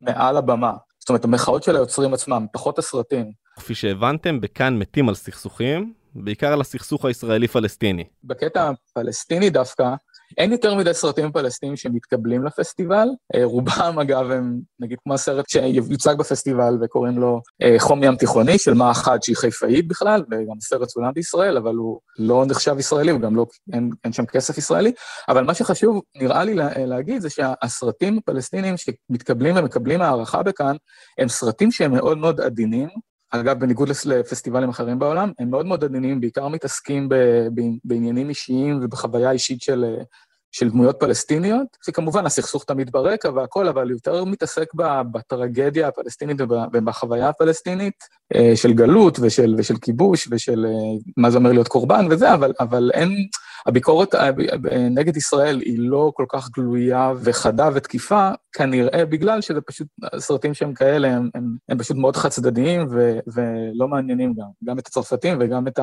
מעל 0.00 0.36
הבמה. 0.36 0.72
זאת 0.98 1.08
אומרת, 1.08 1.24
המחאות 1.24 1.62
של 1.62 1.76
היוצרים 1.76 2.14
עצמם, 2.14 2.46
פחות 2.52 2.78
הסרטים. 2.78 3.32
כפי 3.56 3.74
שהבנתם, 3.74 4.40
בכאן 4.40 4.78
מתים 4.78 5.08
על 5.08 5.14
סכסוכים, 5.14 5.92
בעיקר 6.14 6.52
על 6.52 6.60
הסכסוך 6.60 7.04
הישראלי-פלסטיני. 7.04 8.04
בקטע 8.24 8.70
הפלסטיני 8.70 9.50
דווקא, 9.50 9.94
אין 10.38 10.52
יותר 10.52 10.74
מדי 10.74 10.94
סרטים 10.94 11.32
פלסטינים 11.32 11.76
שמתקבלים 11.76 12.44
לפסטיבל. 12.44 13.08
אה, 13.34 13.44
רובם, 13.44 13.98
אגב, 14.00 14.30
הם 14.30 14.60
נגיד 14.80 14.98
כמו 15.04 15.14
הסרט 15.14 15.48
שיוצג 15.48 16.14
בפסטיבל 16.18 16.78
וקוראים 16.82 17.18
לו 17.18 17.40
אה, 17.62 17.74
חום 17.78 18.02
ים 18.02 18.16
תיכוני, 18.16 18.58
של 18.58 18.74
מה 18.74 18.90
אחת 18.90 19.22
שהיא 19.22 19.36
חיפאית 19.36 19.88
בכלל, 19.88 20.22
וגם 20.30 20.60
סרט 20.60 20.88
צולם 20.88 21.12
בישראל, 21.14 21.56
אבל 21.56 21.74
הוא 21.74 22.00
לא 22.18 22.44
נחשב 22.46 22.78
ישראלי, 22.78 23.12
וגם 23.12 23.36
לא, 23.36 23.46
אין, 23.72 23.90
אין 24.04 24.12
שם 24.12 24.26
כסף 24.26 24.58
ישראלי. 24.58 24.92
אבל 25.28 25.44
מה 25.44 25.54
שחשוב, 25.54 26.02
נראה 26.16 26.44
לי 26.44 26.54
להגיד, 26.86 27.22
זה 27.22 27.30
שהסרטים 27.30 28.18
הפלסטינים 28.18 28.74
שמתקבלים 28.76 29.56
ומקבלים 29.56 30.00
הערכה 30.00 30.42
בכאן, 30.42 30.76
הם 31.18 31.28
סרטים 31.28 31.70
שהם 31.70 31.92
מאוד 31.92 32.18
מאוד 32.18 32.40
עדינים, 32.40 32.88
אגב, 33.30 33.60
בניגוד 33.60 33.88
לפסטיבלים 33.88 34.68
אחרים 34.68 34.98
בעולם, 34.98 35.32
הם 35.38 35.50
מאוד 35.50 35.66
מאוד 35.66 35.84
עדינים, 35.84 36.20
בעיקר 36.20 36.48
מתעסקים 36.48 37.08
בעניינים 37.84 38.28
אישיים 38.28 38.80
ובחוויה 38.82 39.30
אישית 39.30 39.62
של, 39.62 39.84
של 40.52 40.70
דמויות 40.70 40.96
פלסטיניות, 41.00 41.66
שכמובן 41.86 42.26
הסכסוך 42.26 42.64
תמיד 42.64 42.92
ברקע 42.92 43.30
והכל, 43.30 43.68
אבל 43.68 43.90
יותר 43.90 44.24
מתעסק 44.24 44.66
בטרגדיה 45.12 45.88
הפלסטינית 45.88 46.36
ובחוויה 46.72 47.28
הפלסטינית 47.28 48.04
אה, 48.34 48.52
של 48.54 48.72
גלות 48.72 49.18
ושל, 49.22 49.54
ושל 49.58 49.76
כיבוש 49.76 50.28
ושל 50.30 50.66
אה, 50.66 50.72
מה 51.16 51.30
זה 51.30 51.38
אומר 51.38 51.52
להיות 51.52 51.68
קורבן 51.68 52.06
וזה, 52.10 52.34
אבל, 52.34 52.52
אבל 52.60 52.90
אין, 52.94 53.26
הביקורת 53.66 54.14
אה, 54.14 54.30
נגד 54.90 55.16
ישראל 55.16 55.60
היא 55.60 55.78
לא 55.78 56.12
כל 56.14 56.24
כך 56.28 56.48
גלויה 56.50 57.12
וחדה 57.22 57.70
ותקיפה, 57.74 58.30
כנראה 58.52 59.04
בגלל 59.06 59.40
שזה 59.40 59.60
פשוט, 59.60 59.88
סרטים 60.18 60.54
שהם 60.54 60.74
כאלה, 60.74 61.08
הם, 61.08 61.30
הם, 61.34 61.56
הם 61.68 61.78
פשוט 61.78 61.96
מאוד 61.96 62.16
חד 62.16 62.28
צדדיים 62.28 62.86
ו, 62.90 63.18
ולא 63.26 63.88
מעניינים 63.88 64.34
גם, 64.34 64.46
גם 64.64 64.78
את 64.78 64.86
הצרפתים 64.86 65.36
וגם 65.40 65.68
את 65.68 65.78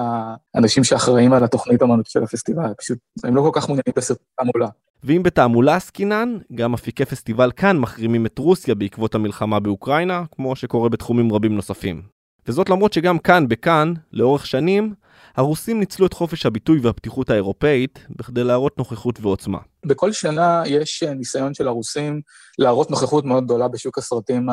האנשים 0.56 0.84
שאחראים 0.84 1.34
על 1.34 1.43
התוכנית 1.43 1.82
האמנות 1.82 2.06
של 2.06 2.23
הפסטיבל, 2.23 2.73
פשוט, 2.77 2.97
הם 3.23 3.36
לא 3.36 3.41
כל 3.41 3.51
כך 3.53 3.67
מעוניינים 3.67 3.93
בסרטי 3.95 4.23
תעמולה. 4.38 4.69
ואם 5.03 5.23
בתעמולה 5.23 5.75
עסקינן, 5.75 6.38
גם 6.56 6.73
אפיקי 6.73 7.06
פסטיבל 7.06 7.51
כאן 7.51 7.77
מחרימים 7.77 8.25
את 8.25 8.38
רוסיה 8.39 8.75
בעקבות 8.75 9.15
המלחמה 9.15 9.60
באוקראינה, 9.60 10.23
כמו 10.32 10.56
שקורה 10.56 10.89
בתחומים 10.89 11.34
רבים 11.34 11.56
נוספים. 11.56 12.16
וזאת 12.47 12.69
למרות 12.69 12.93
שגם 12.93 13.19
כאן, 13.19 13.47
בכאן, 13.47 13.93
לאורך 14.13 14.45
שנים, 14.45 14.93
הרוסים 15.36 15.79
ניצלו 15.79 16.05
את 16.05 16.13
חופש 16.13 16.45
הביטוי 16.45 16.79
והפתיחות 16.79 17.29
האירופאית 17.29 17.99
בכדי 18.10 18.43
להראות 18.43 18.77
נוכחות 18.77 19.19
ועוצמה. 19.21 19.57
בכל 19.86 20.12
שנה 20.12 20.63
יש 20.65 21.03
ניסיון 21.03 21.53
של 21.53 21.67
הרוסים 21.67 22.21
להראות 22.60 22.91
נוכחות 22.91 23.25
מאוד 23.25 23.43
גדולה 23.43 23.67
בשוק 23.67 23.97
הסרטים 23.97 24.47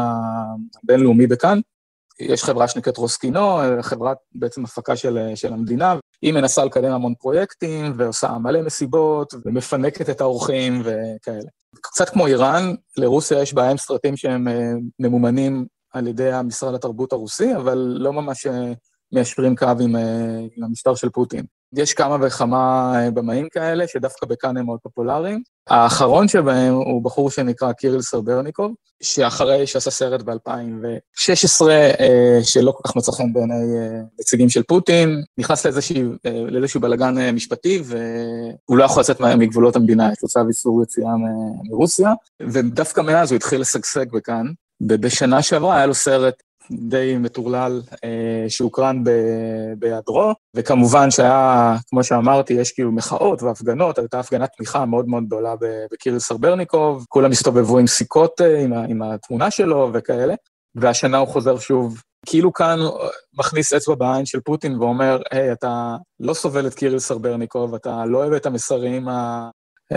הבינלאומי 0.83 1.26
בכאן. 1.26 1.61
יש 2.20 2.44
חברה 2.44 2.68
שנקראת 2.68 2.96
רוסקינו, 2.96 3.59
חברת 3.80 4.16
בעצם 4.35 4.64
הפקה 4.64 4.96
של, 4.96 5.18
של 5.35 5.52
המדינה, 5.52 5.94
היא 6.22 6.33
מנסה 6.33 6.64
לקדם 6.64 6.92
המון 6.92 7.14
פרויקטים 7.14 7.92
ועושה 7.96 8.38
מלא 8.38 8.62
מסיבות 8.62 9.35
ומפנקת 9.44 10.11
את 10.11 10.20
האורחים 10.20 10.83
וכאלה. 10.85 11.48
קצת 11.80 12.09
כמו 12.09 12.26
איראן, 12.26 12.74
לרוסיה 12.96 13.42
יש 13.42 13.54
בעיה 13.54 13.70
עם 13.70 13.76
סרטים 13.76 14.16
שהם 14.16 14.48
אה, 14.48 14.72
ממומנים 14.98 15.66
על 15.94 16.07
ידי 16.07 16.33
המשרד 16.33 16.74
התרבות 16.74 17.12
הרוסי, 17.12 17.57
אבל 17.57 17.96
לא 17.98 18.12
ממש 18.12 18.46
אה, 18.46 18.72
מיישרים 19.12 19.57
קו 19.57 19.66
עם, 19.80 19.96
אה, 19.96 20.38
עם 20.57 20.64
המשטר 20.64 20.94
של 20.94 21.09
פוטין. 21.09 21.44
יש 21.76 21.94
כמה 21.94 22.16
וכמה 22.20 22.92
אה, 22.96 23.11
במאים 23.11 23.48
כאלה, 23.48 23.88
שדווקא 23.88 24.26
בכאן 24.26 24.57
הם 24.57 24.66
מאוד 24.66 24.78
פופולריים. 24.83 25.42
האחרון 25.68 26.28
שבהם 26.28 26.74
הוא 26.74 27.04
בחור 27.04 27.30
שנקרא 27.30 27.72
קיריל 27.72 28.02
סרברניקוב, 28.02 28.74
שאחרי 29.02 29.66
שעשה 29.66 29.90
סרט 29.90 30.22
ב-2016, 30.22 31.64
שלא 32.42 32.72
כל 32.72 32.88
כך 32.88 32.96
מצא 32.96 33.12
חן 33.12 33.33
בעיני 33.33 33.54
נציגים 34.20 34.48
של 34.48 34.62
פוטין, 34.62 35.22
נכנס 35.38 35.64
לאיזשהו, 35.66 36.12
לאיזשהו 36.24 36.80
בלאגן 36.80 37.30
משפטי, 37.35 37.83
והוא 37.85 38.78
לא 38.78 38.85
יכול 38.85 39.00
לצאת 39.00 39.20
מגבולות 39.20 39.76
המדינה, 39.76 40.12
יש 40.12 40.18
לו 40.22 40.28
צו 40.28 40.48
איסור 40.48 40.83
יציאה 40.83 41.12
מרוסיה, 41.70 42.12
ודווקא 42.42 43.00
מאז 43.00 43.30
הוא 43.30 43.37
התחיל 43.37 43.61
לשגשג 43.61 44.12
בכאן. 44.12 44.46
ובשנה 44.90 45.42
שעברה 45.42 45.77
היה 45.77 45.87
לו 45.87 45.94
סרט 45.94 46.42
די 46.70 47.16
מטורלל 47.18 47.83
אה, 48.05 48.44
שהוקרן 48.49 49.05
בהיעדרו, 49.79 50.33
וכמובן 50.57 51.11
שהיה, 51.11 51.77
כמו 51.88 52.05
שאמרתי, 52.05 52.55
יש 52.55 52.73
כאילו 52.73 52.92
מחאות 52.92 53.42
והפגנות, 53.42 53.99
הייתה 53.99 54.20
הפגנת 54.20 54.51
תמיכה 54.57 54.85
מאוד 54.85 55.09
מאוד 55.09 55.27
גדולה 55.27 55.55
בקיריל 55.92 56.18
סרברניקוב, 56.18 57.05
כולם 57.09 57.31
הסתובבו 57.31 57.79
עם 57.79 57.87
סיכות 57.87 58.40
אה, 58.40 58.61
עם, 58.61 58.73
עם 58.73 59.03
התמונה 59.03 59.51
שלו 59.51 59.90
וכאלה, 59.94 60.35
והשנה 60.75 61.18
הוא 61.18 61.29
חוזר 61.29 61.59
שוב, 61.59 62.03
כאילו 62.27 62.53
כאן 62.53 62.79
מכניס 63.38 63.73
אצבע 63.73 63.94
בעין 63.94 64.27
של 64.27 64.40
פוטין 64.40 64.77
ואומר, 64.79 65.18
היי, 65.31 65.53
אתה 65.53 65.97
לא 66.20 66.35
סובל 66.35 66.66
את 66.66 66.75
קיריל 66.75 66.99
סרברניקוב, 66.99 67.75
אתה 67.75 68.05
לא 68.07 68.18
אוהב 68.18 68.33
את 68.33 68.47
המסרים 68.47 69.09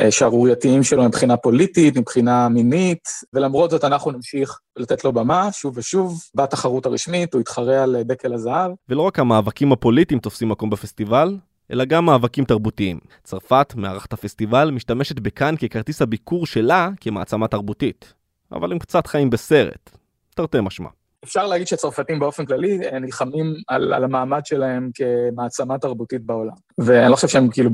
שערורייתיים 0.10 0.84
שלו 0.84 1.04
מבחינה 1.04 1.38
פוליטית, 1.38 1.98
מבחינה 1.98 2.50
מינית, 2.50 3.08
ולמרות 3.34 3.72
זאת 3.72 3.84
אנחנו 3.84 4.12
נמשיך 4.12 4.60
לתת 4.78 5.04
לו 5.04 5.14
במה 5.14 5.52
שוב 5.52 5.78
ושוב, 5.78 6.22
בתחרות 6.36 6.86
הרשמית, 6.86 7.34
הוא 7.34 7.42
יתחרה 7.42 7.84
על 7.84 7.96
דקל 8.04 8.34
הזהב. 8.34 8.72
ולא 8.90 9.02
רק 9.02 9.20
המאבקים 9.20 9.72
הפוליטיים 9.72 10.20
תופסים 10.20 10.50
מקום 10.50 10.70
בפסטיבל, 10.70 11.38
אלא 11.72 11.86
גם 11.86 12.06
מאבקים 12.06 12.46
תרבותיים. 12.46 13.00
צרפת, 13.24 13.74
מארחת 13.76 14.14
הפסטיבל, 14.14 14.72
משתמשת 14.72 15.20
בכאן 15.20 15.56
ככרטיס 15.56 16.02
הביקור 16.02 16.46
שלה 16.46 16.90
כמעצמה 17.02 17.48
תרבותית. 17.48 18.14
אבל 18.52 18.72
הם 18.72 18.80
קצת 18.80 19.08
חיים 19.08 19.30
בסרט, 19.30 19.98
תרתי 20.36 20.58
משמע. 20.62 20.90
אפשר 21.24 21.48
להגיד 21.48 21.68
שצרפתים 21.68 22.20
באופן 22.20 22.46
כללי 22.46 22.80
נלחמים 23.02 23.54
על, 23.68 23.94
על 23.94 24.04
המעמד 24.04 24.46
שלהם 24.46 24.90
כמעצמה 24.94 25.78
תרבותית 25.78 26.22
בעולם. 26.26 26.54
ואני 26.78 27.12
לא 27.12 27.16
חושב 27.16 27.28
שהם 27.28 27.50
כאילו 27.52 27.70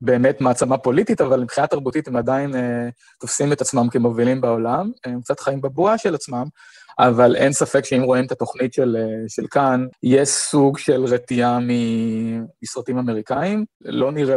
באמת 0.00 0.40
מעצמה 0.40 0.78
פוליטית, 0.78 1.20
אבל 1.20 1.40
מבחינה 1.40 1.66
תרבותית 1.66 2.08
הם 2.08 2.16
עדיין 2.16 2.54
אה, 2.54 2.88
תופסים 3.20 3.52
את 3.52 3.60
עצמם 3.60 3.88
כמובילים 3.90 4.40
בעולם, 4.40 4.90
הם 5.04 5.20
קצת 5.20 5.40
חיים 5.40 5.60
בבועה 5.60 5.98
של 5.98 6.14
עצמם, 6.14 6.44
אבל 6.98 7.36
אין 7.36 7.52
ספק 7.52 7.84
שאם 7.84 8.02
רואים 8.02 8.24
את 8.24 8.32
התוכנית 8.32 8.72
של, 8.72 8.96
אה, 8.98 9.28
של 9.28 9.46
כאן, 9.50 9.86
יש 10.02 10.28
סוג 10.28 10.78
של 10.78 11.04
רתיעה 11.04 11.58
מסרטים 12.62 12.98
אמריקאים. 12.98 13.64
לא 13.80 14.12
נראה 14.12 14.36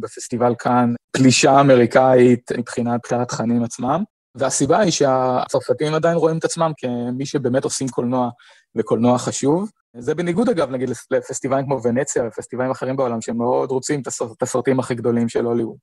בפסטיבל 0.00 0.54
כאן 0.58 0.94
פלישה 1.12 1.60
אמריקאית 1.60 2.52
מבחינת 2.58 3.00
בחירת 3.04 3.28
תכנים 3.28 3.64
עצמם. 3.64 4.02
והסיבה 4.38 4.78
היא 4.78 4.90
שהצרפתים 4.92 5.94
עדיין 5.94 6.16
רואים 6.16 6.38
את 6.38 6.44
עצמם 6.44 6.72
כמי 6.78 7.26
שבאמת 7.26 7.64
עושים 7.64 7.88
קולנוע, 7.88 8.28
וקולנוע 8.76 9.18
חשוב. 9.18 9.70
זה 9.98 10.14
בניגוד, 10.14 10.48
אגב, 10.48 10.70
נגיד 10.70 10.88
לפסטיבלים 11.10 11.64
כמו 11.64 11.82
ונציה 11.82 12.24
ופסטיבלים 12.26 12.70
אחרים 12.70 12.96
בעולם, 12.96 13.20
שמאוד 13.20 13.70
רוצים 13.70 14.02
את 14.36 14.42
הסרטים 14.42 14.80
הכי 14.80 14.94
גדולים 14.94 15.28
של 15.28 15.44
הוליווד. 15.44 15.76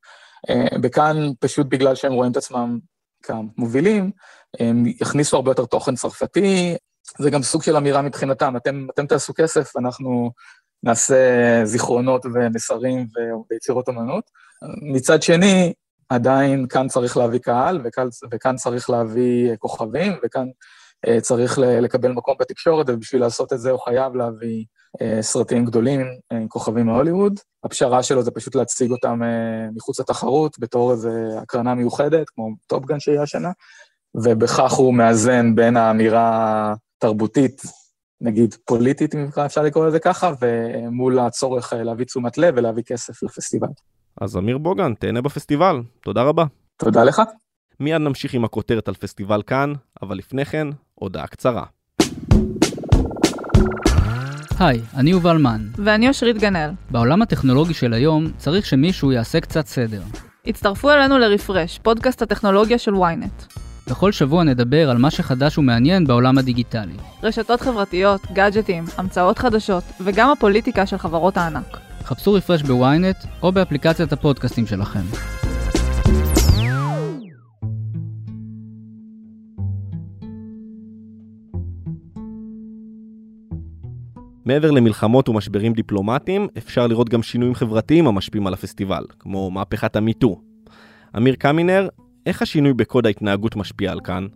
אה, 0.50 0.78
וכאן, 0.84 1.16
פשוט 1.40 1.68
בגלל 1.70 1.96
שהם 1.96 2.14
רואים 2.14 2.32
את 2.32 2.38
עצמם 2.38 2.80
כמובילים, 3.24 4.12
הם 4.60 4.84
יכניסו 5.02 5.36
הרבה 5.36 5.52
יותר 5.52 5.66
תוכן 5.66 5.96
צרפתי, 5.96 6.76
זה 7.20 7.30
גם 7.30 7.44
סוג 7.44 7.64
של 7.64 7.78
אמירה 7.78 8.02
מבחינתם, 8.02 8.58
אתם, 8.58 8.88
אתם 8.94 9.08
תעשו 9.08 9.34
כסף, 9.34 9.78
אנחנו 9.78 10.32
נעשה 10.84 11.16
זיכרונות 11.64 12.26
ומסרים 12.34 13.08
ויצירות 13.50 13.90
אמנות. 13.90 14.24
מצד 14.82 15.24
שני, 15.24 15.74
עדיין 16.10 16.68
כאן 16.68 16.88
צריך 16.88 17.18
להביא 17.18 17.40
קהל, 17.40 17.82
וכאן, 17.84 18.08
וכאן 18.32 18.56
צריך 18.56 18.90
להביא 18.90 19.56
כוכבים, 19.56 20.14
וכאן 20.24 20.48
אה, 21.08 21.22
צריך 21.22 21.58
לקבל 21.60 22.12
מקום 22.12 22.36
בתקשורת, 22.40 22.90
ובשביל 22.90 23.22
לעשות 23.22 23.54
את 23.54 23.60
זה 23.60 23.72
הוא 23.72 23.80
חייב 23.80 24.16
להביא 24.16 24.66
אה, 25.02 25.22
סרטים 25.22 25.66
גדולים 25.66 26.02
אה, 26.32 26.38
עם 26.38 26.48
כוכבים 26.48 26.86
מהוליווד. 26.86 27.40
הפשרה 27.64 28.04
שלו 28.04 28.24
זה 28.24 28.32
פשוט 28.32 28.56
להציג 28.56 28.92
אותם 28.92 29.22
מחוץ 29.76 30.00
לתחרות 30.00 30.60
בתור 30.60 30.92
איזו 30.92 31.10
הקרנה 31.42 31.76
מיוחדת, 31.76 32.30
כמו 32.30 32.50
טופגן 32.68 33.00
שיהיה 33.00 33.22
השנה, 33.22 33.52
ובכך 34.16 34.74
הוא 34.74 34.94
מאזן 34.94 35.56
בין 35.56 35.78
האמירה 35.78 36.74
התרבותית, 36.98 37.62
נגיד 38.22 38.56
פוליטית, 38.66 39.16
אם 39.16 39.28
אפשר 39.46 39.64
לקרוא 39.64 39.88
לזה 39.88 40.00
ככה, 40.00 40.34
ומול 40.42 41.20
הצורך 41.20 41.74
להביא 41.74 42.06
תשומת 42.06 42.38
לב 42.38 42.54
ולהביא 42.58 42.84
כסף 42.84 43.24
לפסטיבל. 43.24 43.68
אז 44.22 44.38
אמיר 44.38 44.58
בוגן, 44.58 44.94
תהנה 44.94 45.22
בפסטיבל. 45.22 45.82
תודה 46.02 46.24
רבה. 46.24 46.46
תודה 46.78 47.04
לך. 47.04 47.22
מיד 47.80 48.02
נמשיך 48.02 48.34
עם 48.34 48.46
הכותרת 48.46 48.88
על 48.88 48.94
פסטיבל 48.94 49.42
כאן, 49.42 49.74
אבל 50.02 50.18
לפני 50.18 50.46
כן, 50.46 50.68
הודעה 50.96 51.28
קצרה. 51.28 51.64
היי, 54.60 54.82
אני 54.96 55.10
יובל 55.10 55.38
מן. 55.38 55.68
ואני 55.76 56.08
אושרית 56.08 56.38
גנאל. 56.38 56.70
בעולם 56.92 57.22
הטכנולוגי 57.22 57.74
של 57.74 57.94
היום 57.94 58.32
צריך 58.38 58.66
שמישהו 58.66 59.12
יעשה 59.12 59.40
קצת 59.40 59.66
סדר. 59.66 60.02
הצטרפו 60.46 60.90
אלינו 60.90 61.18
לרפרש, 61.18 61.80
פודקאסט 61.80 62.22
הטכנולוגיה 62.22 62.78
של 62.78 62.94
ynet. 62.94 63.60
בכל 63.90 64.12
שבוע 64.12 64.44
נדבר 64.44 64.90
על 64.90 64.98
מה 64.98 65.12
שחדש 65.12 65.58
ומעניין 65.58 66.08
בעולם 66.08 66.38
הדיגיטלי. 66.38 66.98
רשתות 67.24 67.62
חברתיות, 67.62 68.22
גאדג'טים, 68.34 68.84
המצאות 68.98 69.38
חדשות, 69.40 69.84
וגם 70.02 70.30
הפוליטיקה 70.32 70.86
של 70.86 70.98
חברות 70.98 71.38
הענק. 71.38 71.95
חפשו 72.06 72.34
רפרש 72.34 72.62
בוויינט 72.62 73.16
או 73.42 73.52
באפליקציית 73.52 74.14
הפודקאסטים 74.14 74.66
שלכם. 74.66 75.00
מעבר 84.46 84.72
למלחמות 84.72 85.30
ומשברים 85.30 85.74
דיפלומטיים, 85.74 86.48
אפשר 86.58 86.88
לראות 86.88 87.10
גם 87.10 87.24
שינויים 87.24 87.56
חברתיים 87.56 88.08
המשפיעים 88.08 88.48
על 88.48 88.54
הפסטיבל, 88.54 89.04
כמו 89.20 89.52
מהפכת 89.52 89.96
המיטו. 89.96 90.42
אמיר 91.18 91.36
קמינר, 91.36 91.88
איך 92.26 92.42
השינוי 92.42 92.74
בקוד 92.74 93.06
ההתנהגות 93.06 93.56
משפיע 93.56 93.92
על 93.92 94.00
כאן? 94.00 94.28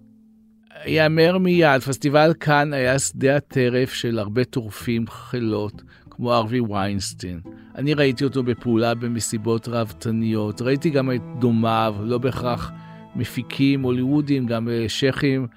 יאמר 0.86 1.38
מיד, 1.38 1.82
פסטיבל 1.82 2.34
כאן 2.40 2.74
היה 2.74 3.00
שדה 3.00 3.36
הטרף 3.36 3.94
של 3.94 4.20
הרבה 4.20 4.44
טורפים 4.44 5.08
חילות, 5.08 5.82
כמו 6.20 6.34
ארווי 6.34 6.60
ויינסטין. 6.60 7.40
אני 7.76 7.94
ראיתי 7.94 8.24
אותו 8.24 8.44
בפעולה 8.44 8.96
במסיבות 8.96 9.68
ראוותניות, 9.68 10.62
ראיתי 10.62 10.90
גם 10.90 11.12
את 11.12 11.22
דומיו, 11.40 11.96
לא 12.02 12.18
בהכרח 12.18 12.72
מפיקים 13.16 13.82
הוליוודים, 13.82 14.46
גם 14.46 14.70
אה, 14.70 14.90
שייחים 14.90 15.48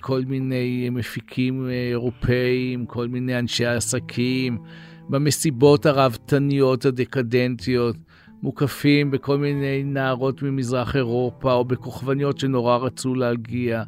כל 0.00 0.22
מיני 0.26 0.90
מפיקים 0.90 1.68
אירופאים, 1.68 2.86
כל 2.86 3.08
מיני 3.08 3.38
אנשי 3.38 3.66
עסקים, 3.66 4.58
במסיבות 5.08 5.86
הראוותניות 5.86 6.84
הדקדנטיות, 6.84 7.96
מוקפים 8.42 9.10
בכל 9.10 9.38
מיני 9.38 9.82
נערות 9.84 10.42
ממזרח 10.42 10.96
אירופה 10.96 11.52
או 11.52 11.64
בכוכבניות 11.64 12.38
שנורא 12.38 12.76
רצו 12.76 13.14
להגיע, 13.14 13.82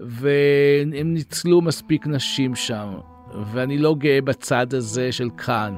והם 0.00 1.14
ניצלו 1.14 1.60
מספיק 1.60 2.06
נשים 2.06 2.54
שם, 2.54 2.88
ואני 3.52 3.78
לא 3.78 3.94
גאה 3.98 4.20
בצד 4.20 4.74
הזה 4.74 5.12
של 5.12 5.28
כאן. 5.36 5.76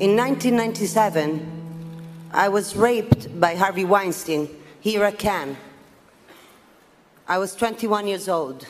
In 0.00 0.18
1997, 0.18 1.40
I 2.32 2.48
was 2.48 2.76
raped 2.76 3.40
by 3.40 3.54
Harvey 3.54 3.84
Weinstein 3.84 4.48
here 4.80 5.04
at 5.04 5.18
Cannes. 5.18 5.56
I 7.28 7.38
was 7.38 7.54
21 7.54 8.06
years 8.06 8.28
old. 8.28 8.66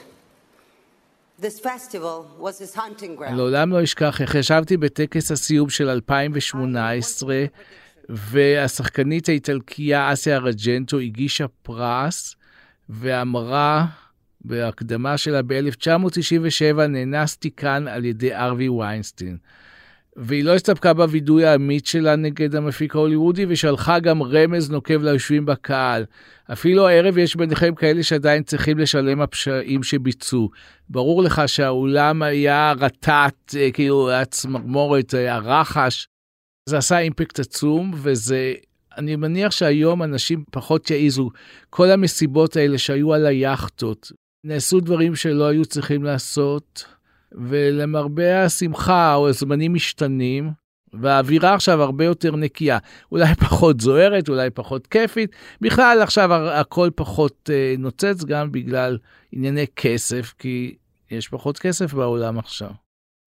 This 1.38 1.60
festival 1.60 2.26
was 2.38 2.58
his 2.58 2.74
hunting 2.74 3.16
ground. 3.16 3.36
לעולם 3.36 3.72
לא 3.72 3.84
אשכח 3.84 4.20
איך 4.20 4.34
ישבתי 4.34 4.76
בטקס 4.76 5.30
הסיום 5.30 5.70
של 5.70 5.88
2018, 5.88 7.44
והשחקנית 8.08 9.28
האיטלקייה 9.28 10.12
אסיה 10.12 10.38
רג'נטו 10.38 10.98
הגישה 10.98 11.46
פרס, 11.62 12.34
ואמרה 12.88 13.86
בהקדמה 14.40 15.18
שלה 15.18 15.42
ב-1997, 15.42 16.86
נאנסתי 16.88 17.50
כאן 17.50 17.88
על 17.88 18.04
ידי 18.04 18.34
ארווי 18.34 18.68
ויינסטין. 18.68 19.36
והיא 20.16 20.44
לא 20.44 20.54
הסתפקה 20.54 20.94
בווידוי 20.94 21.46
האמיץ 21.46 21.90
שלה 21.90 22.16
נגד 22.16 22.56
המפיק 22.56 22.94
ההוליוודי, 22.94 23.46
ושלחה 23.48 23.98
גם 23.98 24.22
רמז 24.22 24.70
נוקב 24.70 25.02
ליושבים 25.02 25.46
בקהל. 25.46 26.04
אפילו 26.52 26.88
הערב 26.88 27.18
יש 27.18 27.36
ביניכם 27.36 27.74
כאלה 27.74 28.02
שעדיין 28.02 28.42
צריכים 28.42 28.78
לשלם 28.78 29.20
הפשעים 29.20 29.82
שביצעו. 29.82 30.50
ברור 30.88 31.22
לך 31.22 31.42
שהאולם 31.46 32.22
היה 32.22 32.72
רטט, 32.78 33.54
אה, 33.56 33.70
כאילו 33.70 34.10
היה 34.10 34.24
צמרמורת, 34.24 35.14
היה 35.14 35.38
רחש. 35.38 36.08
זה 36.68 36.78
עשה 36.78 36.98
אימפקט 36.98 37.40
עצום, 37.40 37.92
וזה... 37.94 38.54
אני 38.98 39.16
מניח 39.16 39.50
שהיום 39.50 40.02
אנשים 40.02 40.44
פחות 40.50 40.90
יעיזו. 40.90 41.30
כל 41.70 41.90
המסיבות 41.90 42.56
האלה 42.56 42.78
שהיו 42.78 43.14
על 43.14 43.26
היאכטות, 43.26 44.12
נעשו 44.44 44.80
דברים 44.80 45.16
שלא 45.16 45.44
היו 45.44 45.64
צריכים 45.64 46.04
לעשות. 46.04 46.84
ולמרבה 47.32 48.44
השמחה, 48.44 49.14
או 49.14 49.28
הזמנים 49.28 49.74
משתנים, 49.74 50.50
והאווירה 50.92 51.54
עכשיו 51.54 51.82
הרבה 51.82 52.04
יותר 52.04 52.36
נקייה. 52.36 52.78
אולי 53.12 53.34
פחות 53.34 53.80
זוהרת, 53.80 54.28
אולי 54.28 54.50
פחות 54.50 54.86
כיפית. 54.86 55.30
בכלל 55.60 55.98
עכשיו 56.02 56.34
הכל 56.34 56.90
פחות 56.94 57.50
אה, 57.52 57.74
נוצץ 57.78 58.24
גם 58.24 58.52
בגלל 58.52 58.98
ענייני 59.32 59.66
כסף, 59.76 60.34
כי 60.38 60.74
יש 61.10 61.28
פחות 61.28 61.58
כסף 61.58 61.94
בעולם 61.94 62.38
עכשיו. 62.38 62.70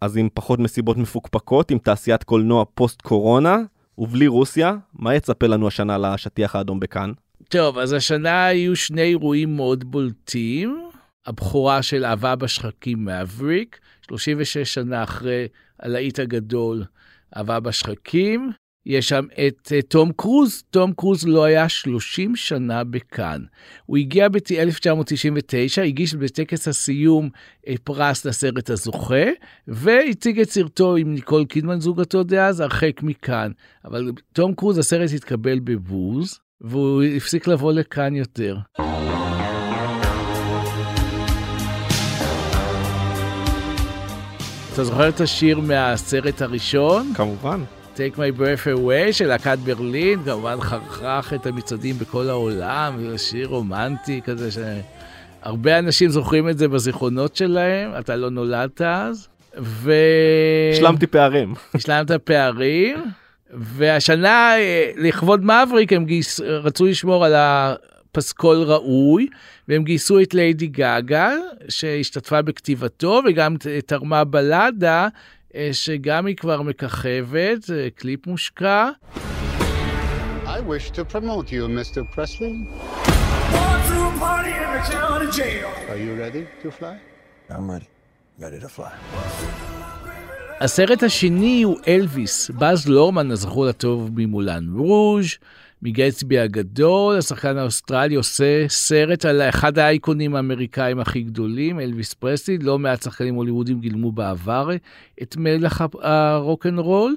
אז 0.02 0.17
עם 0.17 0.30
פחות 0.34 0.60
מסיבות 0.60 0.97
מפוקפקות, 0.97 1.71
עם 1.71 1.78
תעשיית 1.78 2.23
קולנוע 2.23 2.65
פוסט-קורונה, 2.73 3.58
ובלי 3.97 4.28
רוסיה, 4.28 4.76
מה 4.93 5.15
יצפה 5.15 5.47
לנו 5.47 5.67
השנה 5.67 5.97
לשטיח 5.97 6.56
האדום 6.56 6.80
בכאן? 6.80 7.12
טוב, 7.49 7.78
אז 7.78 7.93
השנה 7.93 8.45
היו 8.45 8.76
שני 8.76 9.02
אירועים 9.02 9.56
מאוד 9.56 9.84
בולטים. 9.84 10.89
הבכורה 11.25 11.81
של 11.81 12.05
אהבה 12.05 12.36
בשחקים 12.36 13.05
מבריק, 13.05 13.79
36 14.07 14.57
שנה 14.57 15.03
אחרי 15.03 15.47
הלהיט 15.79 16.19
הגדול, 16.19 16.83
אהבה 17.38 17.59
בשחקים. 17.59 18.51
יש 18.86 19.09
שם 19.09 19.25
את 19.47 19.67
uh, 19.67 19.88
תום 19.88 20.12
קרוז, 20.12 20.63
תום 20.69 20.93
קרוז 20.93 21.27
לא 21.27 21.43
היה 21.43 21.69
30 21.69 22.36
שנה 22.36 22.83
בכאן. 22.83 23.41
הוא 23.86 23.97
הגיע 23.97 24.29
ב-1999, 24.29 25.81
הגיש 25.86 26.13
בטקס 26.13 26.67
הסיום 26.67 27.29
uh, 27.65 27.71
פרס 27.83 28.25
לסרט 28.25 28.69
הזוכה, 28.69 29.25
והציג 29.67 30.39
את 30.39 30.49
סרטו 30.49 30.95
עם 30.95 31.13
ניקול 31.13 31.45
קידמן 31.45 31.79
זוגתו 31.79 32.23
דאז, 32.23 32.59
הרחק 32.59 33.03
מכאן. 33.03 33.51
אבל 33.86 34.12
תום 34.33 34.55
קרוז, 34.55 34.77
הסרט 34.77 35.09
התקבל 35.15 35.59
בבוז, 35.59 36.39
והוא 36.62 37.03
הפסיק 37.03 37.47
לבוא 37.47 37.73
לכאן 37.73 38.15
יותר. 38.15 38.57
אתה 44.73 44.83
זוכר 44.83 45.09
את 45.09 45.21
השיר 45.21 45.59
מהסרט 45.59 46.41
הראשון? 46.41 47.13
כמובן. 47.15 47.63
Take 47.95 48.15
My 48.15 48.39
Breath 48.39 48.77
Away 48.77 49.12
של 49.12 49.27
להקת 49.27 49.57
ברלין, 49.63 50.23
כמובן 50.23 50.62
חרכך 50.62 51.33
את 51.36 51.45
המצעדים 51.45 51.97
בכל 51.97 52.29
העולם, 52.29 53.09
זה 53.09 53.17
שיר 53.17 53.47
רומנטי 53.47 54.21
כזה 54.23 54.51
ש... 54.51 54.57
הרבה 55.41 55.79
אנשים 55.79 56.09
זוכרים 56.09 56.49
את 56.49 56.57
זה 56.57 56.67
בזיכרונות 56.67 57.36
שלהם, 57.36 57.91
אתה 57.99 58.15
לא 58.15 58.29
נולדת 58.29 58.81
אז. 58.81 59.27
ו... 59.59 59.93
השלמתי 60.73 61.07
פערים. 61.07 61.53
השלמת 61.75 62.12
פערים, 62.12 62.97
והשנה, 63.53 64.55
אה, 64.57 64.91
לכבוד 64.97 65.45
מבריק, 65.45 65.93
הם 65.93 66.05
גייס... 66.05 66.39
רצו 66.39 66.86
לשמור 66.86 67.25
על 67.25 67.33
הפסקול 68.13 68.63
ראוי, 68.63 69.28
והם 69.67 69.84
גייסו 69.84 70.19
את 70.21 70.34
ליידי 70.34 70.67
גאגה, 70.67 71.32
שהשתתפה 71.69 72.41
בכתיבתו, 72.41 73.21
וגם 73.26 73.56
תרמה 73.86 74.23
בלדה, 74.23 75.08
אה, 75.56 75.69
שגם 75.71 76.26
היא 76.26 76.36
כבר 76.36 76.62
מככבת, 76.62 77.69
קליפ 77.95 78.28
מושקע. 78.28 78.89
I 80.45 80.60
wish 80.60 80.91
to 80.91 81.04
promote 81.13 81.52
you, 81.52 81.67
Mr. 81.67 82.02
Presley. 82.15 82.54
Are 85.89 86.02
you 86.06 86.13
ready 86.23 86.43
to 86.62 86.69
fly? 86.71 86.95
I'm 87.49 87.67
ready. 87.71 87.88
Ready 88.39 88.60
to 88.60 88.69
fly. 88.69 88.91
הסרט 90.60 91.04
השני 91.04 91.62
הוא 91.63 91.78
אלוויס, 91.88 92.49
באז 92.49 92.89
לורמן 92.89 93.32
הזכור 93.32 93.65
לטוב 93.65 94.10
ממולן 94.15 94.65
רוז', 94.76 95.38
מגייטסבי 95.85 96.39
הגדול, 96.39 97.17
השחקן 97.17 97.57
האוסטרלי 97.57 98.15
עושה 98.15 98.65
סרט 98.69 99.25
על 99.25 99.41
אחד 99.41 99.77
האייקונים 99.79 100.35
האמריקאים 100.35 100.99
הכי 100.99 101.21
גדולים, 101.21 101.79
אלוויס 101.79 102.13
פרסלי, 102.13 102.57
לא 102.57 102.79
מעט 102.79 103.01
שחקנים 103.01 103.35
הוליוודים 103.35 103.79
גילמו 103.79 104.11
בעבר 104.11 104.69
את 105.21 105.37
מלך 105.37 105.83
הרוקנרול, 106.01 107.15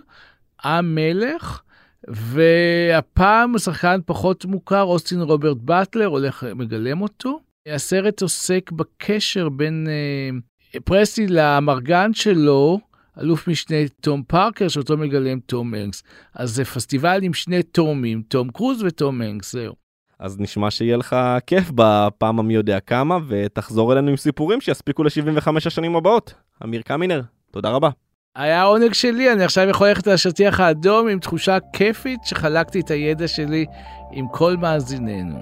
המלך, 0.63 1.63
והפעם 2.09 3.55
השחקן 3.55 4.01
פחות 4.07 4.45
מוכר, 4.45 4.83
אוסטין 4.83 5.21
רוברט 5.21 5.57
באטלר, 5.57 6.07
הולך, 6.07 6.47
מגלם 6.55 7.03
אותו. 7.03 7.41
הסרט 7.69 8.23
עוסק 8.23 8.73
בקשר 8.73 9.49
בין 9.49 9.87
אה, 9.87 10.81
פרסלי 10.85 11.27
לאמרגן 11.27 12.13
שלו, 12.15 12.81
אלוף 13.21 13.49
משנה 13.49 13.77
תום 14.01 14.23
פארקר, 14.27 14.69
שאותו 14.69 14.97
מגלם 14.97 15.41
תום 15.41 15.75
הנקס. 15.75 16.03
אז 16.35 16.51
זה 16.51 16.65
פסטיבל 16.65 17.21
עם 17.23 17.35
שני 17.35 17.63
תומים, 17.63 18.23
תום 18.29 18.51
קרוז 18.51 18.83
ותום 18.83 19.23
הנקס, 19.23 19.53
זהו. 19.53 19.75
אז 20.19 20.41
נשמע 20.41 20.71
שיהיה 20.71 20.97
לך 20.97 21.17
כיף 21.47 21.71
בפעם 21.75 22.39
המי 22.39 22.55
יודע 22.55 22.81
כמה, 22.81 23.19
ותחזור 23.29 23.93
אלינו 23.93 24.11
עם 24.11 24.17
סיפורים 24.17 24.61
שיספיקו 24.61 25.05
ל-75 25.05 25.49
השנים 25.67 25.97
הבאות. 25.97 26.35
אמיר 26.65 26.83
קמינר, 26.83 27.23
תודה 27.51 27.71
רבה. 27.71 27.91
היה 28.37 28.63
עונג 28.63 28.93
שלי, 28.93 29.33
אני 29.33 29.45
עכשיו 29.45 29.69
יכול 29.69 29.89
ללכת 29.89 30.07
לשטיח 30.07 30.61
האדום 30.61 31.09
עם 31.09 31.19
תחושה 31.19 31.59
כיפית 31.73 32.21
שחלקתי 32.25 32.81
את 32.81 32.91
הידע 32.91 33.29
שלי 33.29 33.67
עם 34.13 34.27
כל 34.29 34.57
מאזיננו. 34.57 35.41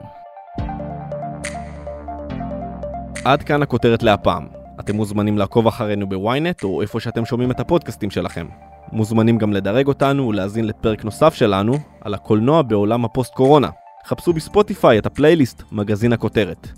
עד 3.24 3.42
כאן 3.42 3.62
הכותרת 3.62 4.02
להפעם. 4.02 4.63
אתם 4.80 4.96
מוזמנים 4.96 5.38
לעקוב 5.38 5.66
אחרינו 5.66 6.08
בוויינט 6.08 6.64
או 6.64 6.82
איפה 6.82 7.00
שאתם 7.00 7.24
שומעים 7.24 7.50
את 7.50 7.60
הפודקאסטים 7.60 8.10
שלכם. 8.10 8.46
מוזמנים 8.92 9.38
גם 9.38 9.52
לדרג 9.52 9.87
אותנו 9.87 10.28
ולהאזין 10.28 10.66
לפרק 10.66 11.04
נוסף 11.04 11.34
שלנו 11.34 11.78
על 12.00 12.14
הקולנוע 12.14 12.62
בעולם 12.62 13.04
הפוסט-קורונה. 13.04 13.68
חפשו 14.06 14.32
בספוטיפיי 14.32 14.98
את 14.98 15.06
הפלייליסט 15.06 15.62
מגזין 15.72 16.12
הכותרת. 16.12 16.68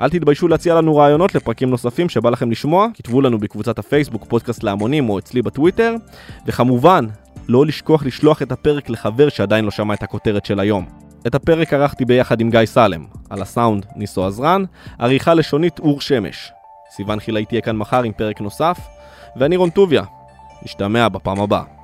אל 0.00 0.08
תתביישו 0.08 0.48
להציע 0.48 0.74
לנו 0.74 0.96
רעיונות 0.96 1.34
לפרקים 1.34 1.70
נוספים 1.70 2.08
שבא 2.08 2.30
לכם 2.30 2.50
לשמוע, 2.50 2.88
כתבו 2.94 3.20
לנו 3.20 3.38
בקבוצת 3.38 3.78
הפייסבוק 3.78 4.24
פודקאסט 4.28 4.62
להמונים 4.62 5.10
או 5.10 5.18
אצלי 5.18 5.42
בטוויטר, 5.42 5.94
וכמובן, 6.46 7.06
לא 7.48 7.66
לשכוח 7.66 8.04
לשלוח 8.04 8.42
את 8.42 8.52
הפרק 8.52 8.90
לחבר 8.90 9.28
שעדיין 9.28 9.64
לא 9.64 9.70
שמע 9.70 9.94
את 9.94 10.02
הכותרת 10.02 10.46
של 10.46 10.60
היום. 10.60 10.84
את 11.26 11.34
הפרק 11.34 11.72
ערכתי 11.72 12.04
ביחד 12.04 12.40
עם 12.40 12.50
גיא 12.50 12.64
סלם, 12.64 13.04
על 13.30 13.42
הסאונד 13.42 13.86
ניסו 13.96 14.26
עזרן, 14.26 14.64
עריכה 14.98 15.34
לשונית 15.34 15.78
אור 15.78 16.00
שמש. 16.00 16.52
סיוון 16.96 17.20
חילאי 17.20 17.44
תהיה 17.44 17.60
כאן 17.60 17.76
מחר 17.76 18.02
עם 18.02 18.12
פרק 18.12 18.40
נוסף, 18.40 18.78
ואני 19.36 19.56
רון 19.56 19.70
טוביה. 19.70 20.02
נשתמע 20.62 21.08
בפעם 21.08 21.40
הבאה. 21.40 21.81